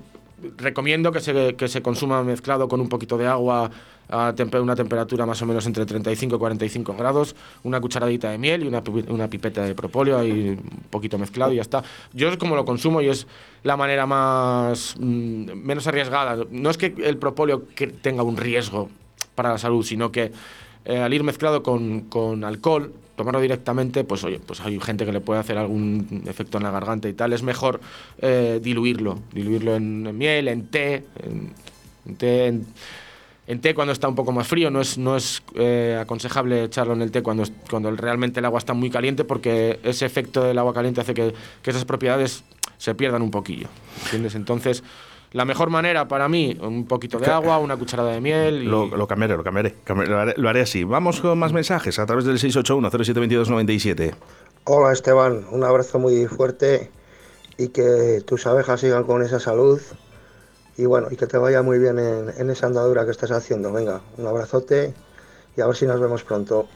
recomiendo 0.58 1.12
que 1.12 1.20
se, 1.20 1.56
que 1.56 1.68
se 1.68 1.82
consuma 1.82 2.24
mezclado 2.24 2.68
con 2.68 2.82
un 2.82 2.90
poquito 2.90 3.18
de 3.18 3.28
agua 3.28 3.70
a 4.10 4.34
una 4.62 4.76
temperatura 4.76 5.26
más 5.26 5.42
o 5.42 5.46
menos 5.46 5.66
entre 5.68 5.86
35 5.86 6.36
y 6.36 6.40
45 6.40 6.96
grados, 6.96 7.36
una 7.64 7.80
cucharadita 7.80 8.32
de 8.32 8.40
miel 8.40 8.64
y 8.64 8.68
una, 8.68 8.82
una 9.08 9.30
pipeta 9.30 9.64
de 9.64 9.76
propóleo 9.76 10.18
ahí 10.18 10.50
un 10.50 10.84
poquito 10.90 11.18
mezclado 11.20 11.54
y 11.54 11.58
ya 11.58 11.62
está. 11.62 11.84
Yo 12.14 12.30
es 12.30 12.38
como 12.38 12.56
lo 12.56 12.66
consumo 12.66 13.02
y 13.02 13.08
es 13.08 13.28
la 13.64 13.78
manera 13.78 14.08
más 14.08 14.96
mm, 15.00 15.52
menos 15.54 15.86
arriesgada. 15.86 16.44
No 16.50 16.72
es 16.72 16.78
que 16.78 16.94
el 17.04 17.18
propóleo 17.18 17.68
que 17.76 17.88
tenga 17.88 18.24
un 18.24 18.38
riesgo 18.38 18.90
para 19.36 19.50
la 19.50 19.58
salud, 19.60 19.86
sino 19.86 20.12
que 20.12 20.32
eh, 20.86 20.98
al 20.98 21.14
ir 21.14 21.24
mezclado 21.24 21.62
con, 21.62 22.02
con 22.02 22.44
alcohol, 22.44 22.92
tomarlo 23.20 23.42
directamente, 23.42 24.06
pues 24.06 24.24
oye, 24.24 24.40
pues 24.40 24.62
hay 24.62 24.80
gente 24.80 25.06
que 25.06 25.12
le 25.12 25.20
puede 25.20 25.42
hacer 25.42 25.58
algún 25.58 26.24
efecto 26.26 26.58
en 26.58 26.64
la 26.64 26.72
garganta 26.72 27.10
y 27.10 27.14
tal. 27.14 27.34
Es 27.34 27.44
mejor 27.44 27.82
eh, 28.20 28.62
diluirlo, 28.64 29.20
diluirlo 29.34 29.76
en, 29.76 30.18
miel, 30.18 30.48
en 30.48 30.68
té, 30.68 31.04
en, 32.06 32.16
té, 32.16 32.48
en, 32.48 33.60
té 33.60 33.76
cuando 33.76 33.92
está 33.92 34.08
un 34.08 34.16
poco 34.16 34.32
más 34.32 34.48
frío. 34.48 34.72
No 34.72 34.80
es, 34.80 34.98
no 34.98 35.18
es 35.18 35.44
eh, 35.56 35.98
aconsejable 36.00 36.64
echarlo 36.64 36.94
en 36.94 37.02
el 37.02 37.12
té 37.12 37.22
cuando, 37.22 37.44
cuando 37.70 37.92
realmente 37.92 38.40
el 38.40 38.46
agua 38.46 38.60
está 38.60 38.74
muy 38.74 38.90
caliente 38.90 39.26
porque 39.26 39.82
ese 39.84 40.06
efecto 40.06 40.42
del 40.42 40.58
agua 40.58 40.74
caliente 40.74 41.02
hace 41.02 41.14
que, 41.14 41.34
que 41.62 41.72
esas 41.72 41.84
propiedades 41.84 42.46
se 42.78 42.96
pierdan 42.96 43.22
un 43.22 43.32
poquillo. 43.32 43.68
¿Entiendes? 44.06 44.36
Entonces, 44.36 44.82
la 45.32 45.46
mejor 45.46 45.70
manera 45.70 46.08
para 46.08 46.28
mí, 46.28 46.58
un 46.62 46.86
poquito 46.88 47.20
de 47.20 47.28
agua, 47.28 47.60
una 47.60 47.78
cucharada 47.78 48.12
de 48.12 48.22
miel 48.22 48.64
y... 48.64 48.66
Lo, 48.66 48.88
lo 48.88 49.08
cambiaré, 49.08 49.38
lo 49.38 49.44
cambiaré. 49.44 49.76
Cambi- 49.86 50.08
Lo 50.08 50.20
haré, 50.20 50.34
lo 50.38 50.50
haré 50.50 50.62
así. 50.62 50.84
Vamos 50.84 51.22
con 51.22 51.38
más 51.38 51.54
mensajes 51.54 52.00
a 52.00 52.06
través 52.06 52.26
del 52.26 52.38
681-072297. 52.40 54.14
Hola 54.66 54.92
Esteban, 54.94 55.46
un 55.52 55.64
abrazo 55.64 56.00
muy 56.00 56.26
fuerte 56.28 56.92
y 57.58 57.70
que 57.70 58.22
tus 58.26 58.46
abejas 58.48 58.80
sigan 58.82 59.04
con 59.04 59.22
esa 59.22 59.40
salud 59.40 59.80
y 60.78 60.86
bueno, 60.86 61.08
y 61.12 61.16
que 61.18 61.28
te 61.28 61.38
vaya 61.38 61.62
muy 61.62 61.78
bien 61.80 62.00
en, 62.00 62.30
en 62.38 62.50
esa 62.50 62.68
andadura 62.68 63.06
que 63.06 63.12
estás 63.12 63.32
haciendo. 63.32 63.72
Venga, 63.72 64.02
un 64.18 64.28
abrazote 64.28 64.94
y 65.58 65.62
a 65.62 65.68
ver 65.68 65.76
si 65.76 65.86
nos 65.86 66.00
vemos 66.00 66.24
pronto. 66.24 66.68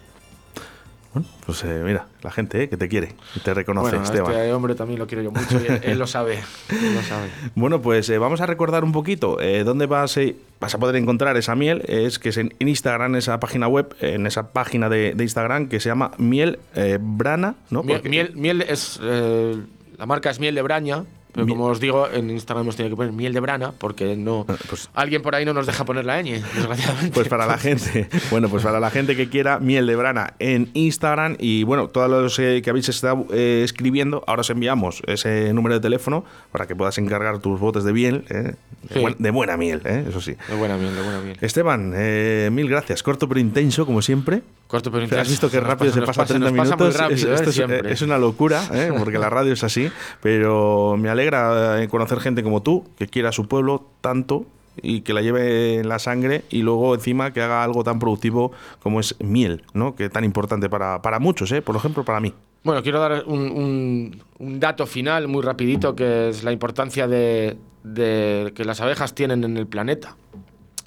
Bueno, 1.13 1.27
pues 1.45 1.63
eh, 1.63 1.81
mira, 1.85 2.07
la 2.23 2.31
gente 2.31 2.63
eh, 2.63 2.69
que 2.69 2.75
te 2.77 2.87
quiere 2.89 3.13
te 3.43 3.53
reconoce, 3.53 3.91
Bueno, 3.91 3.99
a 4.01 4.03
Esteban. 4.03 4.31
este 4.31 4.51
hombre 4.53 4.73
también 4.75 4.99
lo 4.99 5.05
quiero 5.07 5.21
yo 5.23 5.31
mucho 5.31 5.61
y 5.61 5.67
él, 5.71 5.79
él 5.83 5.99
lo 5.99 6.07
sabe. 6.07 6.39
él 6.69 6.95
lo 6.95 7.01
sabe. 7.03 7.27
Bueno, 7.55 7.81
pues 7.81 8.09
eh, 8.09 8.17
vamos 8.17 8.41
a 8.41 8.45
recordar 8.47 8.83
un 8.83 8.91
poquito 8.91 9.39
eh, 9.39 9.63
dónde 9.63 9.85
vas, 9.85 10.17
vas 10.59 10.73
a 10.73 10.77
poder 10.79 10.95
encontrar 10.95 11.37
esa 11.37 11.55
miel. 11.55 11.83
Es 11.87 12.17
que 12.19 12.29
es 12.29 12.37
en 12.37 12.53
en 12.59 12.67
Instagram, 12.67 13.15
esa 13.15 13.39
página 13.39 13.67
web, 13.67 13.95
en 13.99 14.25
esa 14.25 14.51
página 14.53 14.89
de, 14.89 15.13
de 15.13 15.23
Instagram 15.23 15.67
que 15.69 15.79
se 15.79 15.89
llama 15.89 16.11
Miel 16.17 16.59
Brana, 16.99 17.55
¿no? 17.69 17.83
Miel, 17.83 17.97
Porque- 17.97 18.09
miel, 18.09 18.31
miel 18.35 18.61
es. 18.63 18.99
la 18.99 20.05
marca 20.05 20.29
es 20.31 20.39
miel 20.39 20.55
de 20.55 20.61
Braña. 20.63 21.03
Pero 21.33 21.47
como 21.47 21.65
os 21.65 21.79
digo, 21.79 22.07
en 22.09 22.29
Instagram 22.29 22.63
hemos 22.63 22.75
tenido 22.75 22.95
que 22.95 22.97
poner 22.97 23.11
miel 23.11 23.33
de 23.33 23.39
brana 23.39 23.71
porque 23.77 24.15
no. 24.15 24.45
Ah, 24.47 24.55
pues- 24.69 24.89
alguien 24.93 25.21
por 25.21 25.33
ahí 25.35 25.45
no 25.45 25.53
nos 25.53 25.65
deja 25.65 25.83
poner 25.83 26.05
la 26.05 26.21
ñ, 26.21 26.41
desgraciadamente. 26.55 27.11
Pues 27.11 27.27
para 27.27 27.45
la 27.47 27.57
gente, 27.57 28.07
bueno, 28.31 28.49
pues 28.49 28.63
para 28.63 28.79
la 28.79 28.89
gente 28.91 29.15
que 29.15 29.29
quiera 29.29 29.59
miel 29.59 29.87
de 29.87 29.95
brana 29.95 30.33
en 30.39 30.69
Instagram 30.75 31.35
y 31.39 31.63
bueno, 31.63 31.87
todos 31.87 32.09
los 32.09 32.37
eh, 32.39 32.61
que 32.63 32.69
habéis 32.69 32.87
estado 32.89 33.25
eh, 33.33 33.61
escribiendo, 33.63 34.23
ahora 34.27 34.41
os 34.41 34.49
enviamos 34.49 35.01
ese 35.07 35.51
número 35.53 35.75
de 35.75 35.81
teléfono 35.81 36.23
para 36.51 36.67
que 36.67 36.75
puedas 36.75 36.97
encargar 36.99 37.39
tus 37.39 37.59
botes 37.59 37.83
de 37.83 37.93
miel, 37.93 38.25
eh, 38.29 38.33
de, 38.33 38.55
Sí. 38.93 38.99
buen- 38.99 39.15
de 39.17 39.31
buena 39.31 39.57
miel, 39.57 39.81
eh, 39.85 40.05
eso 40.09 40.21
sí. 40.21 40.35
De 40.49 40.55
buena 40.55 40.77
miel, 40.77 40.93
de 40.95 41.01
buena 41.01 41.19
miel. 41.21 41.37
Esteban, 41.41 41.93
eh, 41.95 42.49
mil 42.51 42.69
gracias, 42.69 43.01
corto 43.01 43.27
pero 43.27 43.39
intenso 43.39 43.85
como 43.85 44.01
siempre. 44.01 44.41
Corto 44.73 44.91
pero 44.91 45.21
Has 45.21 45.29
visto 45.29 45.51
que 45.51 45.59
rápido 45.59 45.93
se 45.93 45.99
nos 45.99 46.07
pasa, 46.07 46.25
30 46.25 46.49
nos 46.49 46.57
pasa 46.57 46.75
muy 46.75 46.87
minutos. 46.87 46.95
Es- 46.95 47.27
rápido, 47.29 47.35
esto 47.51 47.71
¿eh? 47.71 47.81
es, 47.85 47.91
es 47.91 48.01
una 48.01 48.17
locura, 48.17 48.63
¿eh? 48.73 48.91
porque 48.97 49.19
la 49.19 49.29
radio 49.29 49.53
es 49.53 49.63
así. 49.63 49.91
Pero 50.19 50.95
me 50.97 51.09
alegra 51.09 51.83
eh, 51.83 51.87
conocer 51.87 52.19
gente 52.19 52.41
como 52.41 52.63
tú, 52.63 52.83
que 52.97 53.05
quiera 53.07 53.29
a 53.29 53.31
su 53.31 53.47
pueblo 53.47 53.85
tanto 54.01 54.47
y 54.81 55.01
que 55.01 55.13
la 55.13 55.21
lleve 55.21 55.75
en 55.75 55.87
la 55.89 55.99
sangre 55.99 56.45
y 56.49 56.63
luego 56.63 56.95
encima 56.95 57.31
que 57.33 57.43
haga 57.43 57.63
algo 57.63 57.83
tan 57.83 57.99
productivo 57.99 58.51
como 58.81 58.99
es 58.99 59.15
miel, 59.19 59.61
¿no? 59.75 59.93
que 59.95 60.09
tan 60.09 60.23
importante 60.23 60.67
para, 60.71 61.03
para 61.03 61.19
muchos, 61.19 61.51
¿eh? 61.51 61.61
por 61.61 61.75
ejemplo 61.75 62.03
para 62.03 62.19
mí. 62.19 62.33
Bueno, 62.63 62.81
quiero 62.81 62.99
dar 62.99 63.25
un, 63.27 63.41
un- 63.51 64.23
un 64.39 64.59
dato 64.59 64.87
final 64.87 65.27
muy 65.27 65.43
rapidito, 65.43 65.95
que 65.95 66.29
es 66.29 66.43
la 66.43 66.51
importancia 66.51 67.07
de, 67.07 67.57
de 67.83 68.51
que 68.55 68.65
las 68.65 68.81
abejas 68.81 69.13
tienen 69.13 69.43
en 69.43 69.57
el 69.57 69.67
planeta. 69.67 70.15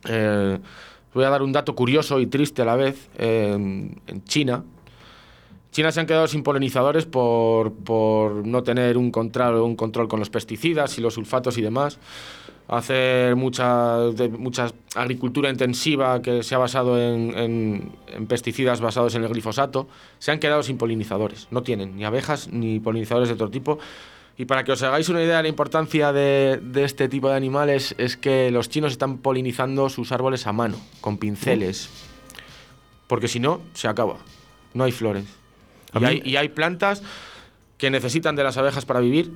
Eh, 0.08 0.58
voy 1.16 1.24
a 1.24 1.30
dar 1.30 1.42
un 1.42 1.50
dato 1.52 1.74
curioso 1.74 2.20
y 2.20 2.26
triste 2.26 2.62
a 2.62 2.64
la 2.64 2.76
vez. 2.76 3.08
En, 3.18 4.00
China, 4.24 4.62
China 5.72 5.90
se 5.92 6.00
han 6.00 6.06
quedado 6.06 6.26
sin 6.26 6.42
polinizadores 6.42 7.06
por, 7.06 7.72
por 7.72 8.46
no 8.46 8.62
tener 8.62 8.96
un 8.96 9.10
control, 9.10 9.56
un 9.56 9.76
control 9.76 10.08
con 10.08 10.20
los 10.20 10.30
pesticidas 10.30 10.96
y 10.98 11.00
los 11.00 11.14
sulfatos 11.14 11.58
y 11.58 11.62
demás. 11.62 11.98
Hacer 12.68 13.36
mucha, 13.36 13.98
mucha 14.38 14.68
agricultura 14.94 15.50
intensiva 15.50 16.20
que 16.20 16.42
se 16.42 16.54
ha 16.54 16.58
basado 16.58 17.00
en- 17.00 17.92
en 18.08 18.26
pesticidas 18.26 18.80
basados 18.80 19.14
en 19.14 19.22
el 19.22 19.28
glifosato. 19.28 19.86
Se 20.18 20.32
han 20.32 20.38
quedado 20.40 20.62
sin 20.62 20.76
polinizadores. 20.76 21.46
No 21.50 21.62
tienen 21.62 21.96
ni 21.96 22.04
abejas 22.04 22.48
ni 22.52 22.80
polinizadores 22.80 23.28
de 23.28 23.34
otro 23.34 23.50
tipo. 23.50 23.78
Y 24.38 24.44
para 24.44 24.64
que 24.64 24.72
os 24.72 24.82
hagáis 24.82 25.08
una 25.08 25.22
idea 25.22 25.38
de 25.38 25.42
la 25.44 25.48
importancia 25.48 26.12
de, 26.12 26.60
de 26.62 26.84
este 26.84 27.08
tipo 27.08 27.28
de 27.30 27.36
animales, 27.36 27.94
es 27.96 28.16
que 28.18 28.50
los 28.50 28.68
chinos 28.68 28.92
están 28.92 29.18
polinizando 29.18 29.88
sus 29.88 30.12
árboles 30.12 30.46
a 30.46 30.52
mano, 30.52 30.76
con 31.00 31.16
pinceles. 31.16 31.88
Porque 33.06 33.28
si 33.28 33.40
no, 33.40 33.60
se 33.72 33.88
acaba. 33.88 34.16
No 34.74 34.84
hay 34.84 34.92
flores. 34.92 35.24
Y 35.98 36.04
hay, 36.04 36.22
y 36.24 36.36
hay 36.36 36.50
plantas 36.50 37.02
que 37.78 37.90
necesitan 37.90 38.36
de 38.36 38.44
las 38.44 38.58
abejas 38.58 38.84
para 38.84 39.00
vivir 39.00 39.30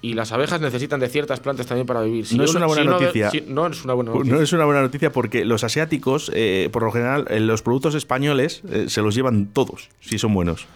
y 0.00 0.14
las 0.14 0.30
abejas 0.32 0.60
necesitan 0.60 1.00
de 1.00 1.08
ciertas 1.08 1.40
plantas 1.40 1.66
también 1.66 1.86
para 1.86 2.00
vivir. 2.02 2.24
No 2.34 2.44
es 2.44 2.54
una 2.54 2.66
buena 2.66 2.84
noticia. 2.84 3.30
si- 3.30 3.42
no 3.42 3.66
es 3.66 3.84
una 3.84 3.94
buena 3.94 4.12
noticia. 4.12 4.34
No 4.36 4.40
es 4.40 4.52
una 4.52 4.64
buena 4.64 4.80
noticia 4.80 5.12
porque 5.12 5.44
los 5.44 5.64
asiáticos, 5.64 6.30
eh, 6.34 6.70
por 6.72 6.84
lo 6.84 6.92
general, 6.92 7.26
eh, 7.28 7.40
los 7.40 7.60
productos 7.62 7.94
españoles 7.96 8.62
eh, 8.70 8.86
se 8.88 9.02
los 9.02 9.14
llevan 9.14 9.46
todos, 9.48 9.90
si 10.00 10.18
son 10.18 10.32
buenos. 10.32 10.66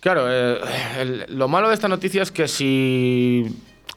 Claro, 0.00 0.24
eh, 0.28 1.26
lo 1.28 1.46
malo 1.46 1.68
de 1.68 1.74
esta 1.74 1.86
noticia 1.86 2.22
es 2.22 2.32
que 2.32 2.48
si 2.48 3.44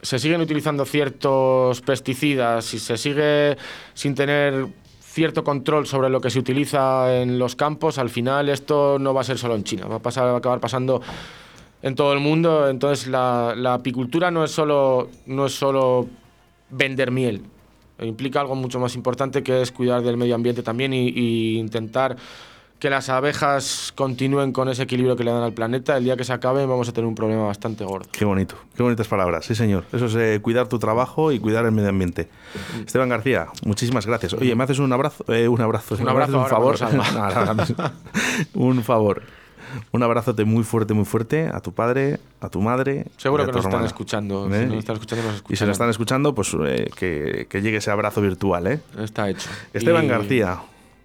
se 0.02 0.18
siguen 0.18 0.42
utilizando 0.42 0.84
ciertos 0.84 1.80
pesticidas, 1.80 2.66
si 2.66 2.78
se 2.78 2.98
sigue 2.98 3.56
sin 3.94 4.14
tener 4.14 4.66
cierto 5.00 5.44
control 5.44 5.86
sobre 5.86 6.10
lo 6.10 6.20
que 6.20 6.28
se 6.28 6.38
utiliza 6.38 7.22
en 7.22 7.38
los 7.38 7.56
campos, 7.56 7.96
al 7.96 8.10
final 8.10 8.50
esto 8.50 8.98
no 8.98 9.14
va 9.14 9.22
a 9.22 9.24
ser 9.24 9.38
solo 9.38 9.54
en 9.54 9.64
China, 9.64 9.86
va 9.86 9.96
a, 9.96 10.00
pasar, 10.00 10.26
va 10.26 10.32
a 10.32 10.36
acabar 10.36 10.60
pasando 10.60 11.00
en 11.80 11.94
todo 11.94 12.12
el 12.12 12.20
mundo. 12.20 12.68
Entonces 12.68 13.06
la, 13.06 13.54
apicultura 13.72 14.30
no 14.30 14.44
es 14.44 14.50
solo, 14.50 15.08
no 15.24 15.46
es 15.46 15.54
solo 15.54 16.06
vender 16.68 17.12
miel, 17.12 17.44
implica 18.00 18.42
algo 18.42 18.56
mucho 18.56 18.78
más 18.78 18.94
importante 18.94 19.42
que 19.42 19.62
es 19.62 19.72
cuidar 19.72 20.02
del 20.02 20.18
medio 20.18 20.34
ambiente 20.34 20.62
también 20.62 20.92
y 20.92 21.58
intentar 21.58 22.16
que 22.84 22.90
las 22.90 23.08
abejas 23.08 23.94
continúen 23.96 24.52
con 24.52 24.68
ese 24.68 24.82
equilibrio 24.82 25.16
que 25.16 25.24
le 25.24 25.30
dan 25.32 25.42
al 25.42 25.54
planeta. 25.54 25.96
El 25.96 26.04
día 26.04 26.18
que 26.18 26.24
se 26.24 26.34
acabe 26.34 26.66
vamos 26.66 26.86
a 26.86 26.92
tener 26.92 27.08
un 27.08 27.14
problema 27.14 27.46
bastante 27.46 27.82
gordo. 27.82 28.10
Qué 28.12 28.26
bonito, 28.26 28.56
qué 28.76 28.82
bonitas 28.82 29.08
palabras, 29.08 29.46
sí 29.46 29.54
señor. 29.54 29.84
Eso 29.90 30.04
es 30.04 30.14
eh, 30.16 30.38
cuidar 30.42 30.68
tu 30.68 30.78
trabajo 30.78 31.32
y 31.32 31.38
cuidar 31.40 31.64
el 31.64 31.72
medio 31.72 31.88
ambiente. 31.88 32.28
Esteban 32.86 33.08
García, 33.08 33.46
muchísimas 33.64 34.04
gracias. 34.04 34.34
Oye, 34.34 34.54
¿me 34.54 34.64
haces 34.64 34.80
un 34.80 34.92
abrazo? 34.92 35.24
Eh, 35.32 35.48
un 35.48 35.62
abrazo, 35.62 35.94
Un 35.94 36.04
¿me 36.04 36.10
abrazo 36.10 36.38
un 36.38 36.46
favor. 36.46 36.76
un 38.52 38.82
favor. 38.82 39.22
Un 39.90 40.02
abrazote 40.02 40.44
muy 40.44 40.62
fuerte, 40.62 40.92
muy 40.92 41.06
fuerte 41.06 41.48
a 41.50 41.60
tu 41.60 41.72
padre, 41.72 42.20
a 42.42 42.50
tu 42.50 42.60
madre. 42.60 43.06
Seguro 43.16 43.46
que 43.46 43.52
nos 43.52 43.64
están 43.64 43.86
escuchando. 43.86 44.46
¿Eh? 44.54 44.60
Si 44.60 44.66
nos 44.66 44.78
están 44.80 44.96
escuchando, 44.96 45.24
nos 45.32 45.42
Y 45.48 45.56
si 45.56 45.64
están 45.64 45.88
escuchando, 45.88 46.34
pues 46.34 46.54
eh, 46.66 46.90
que, 46.94 47.46
que 47.48 47.62
llegue 47.62 47.78
ese 47.78 47.90
abrazo 47.90 48.20
virtual, 48.20 48.66
¿eh? 48.66 48.80
Está 48.98 49.30
hecho. 49.30 49.48
Esteban 49.72 50.04
Y- 50.04 50.08
García, 50.08 50.58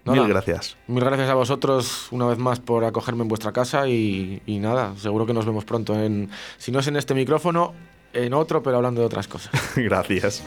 Nada, 0.05 0.21
mil 0.21 0.29
gracias. 0.29 0.77
Mil 0.87 1.03
gracias 1.03 1.29
a 1.29 1.33
vosotros 1.33 2.07
una 2.11 2.25
vez 2.25 2.37
más 2.37 2.59
por 2.59 2.83
acogerme 2.85 3.23
en 3.23 3.27
vuestra 3.27 3.51
casa 3.51 3.87
y, 3.87 4.41
y 4.45 4.59
nada, 4.59 4.95
seguro 4.97 5.25
que 5.25 5.33
nos 5.33 5.45
vemos 5.45 5.65
pronto. 5.65 5.93
En, 5.93 6.29
si 6.57 6.71
no 6.71 6.79
es 6.79 6.87
en 6.87 6.95
este 6.95 7.13
micrófono, 7.13 7.73
en 8.13 8.33
otro, 8.33 8.63
pero 8.63 8.77
hablando 8.77 9.01
de 9.01 9.07
otras 9.07 9.27
cosas. 9.27 9.51
gracias. 9.75 10.43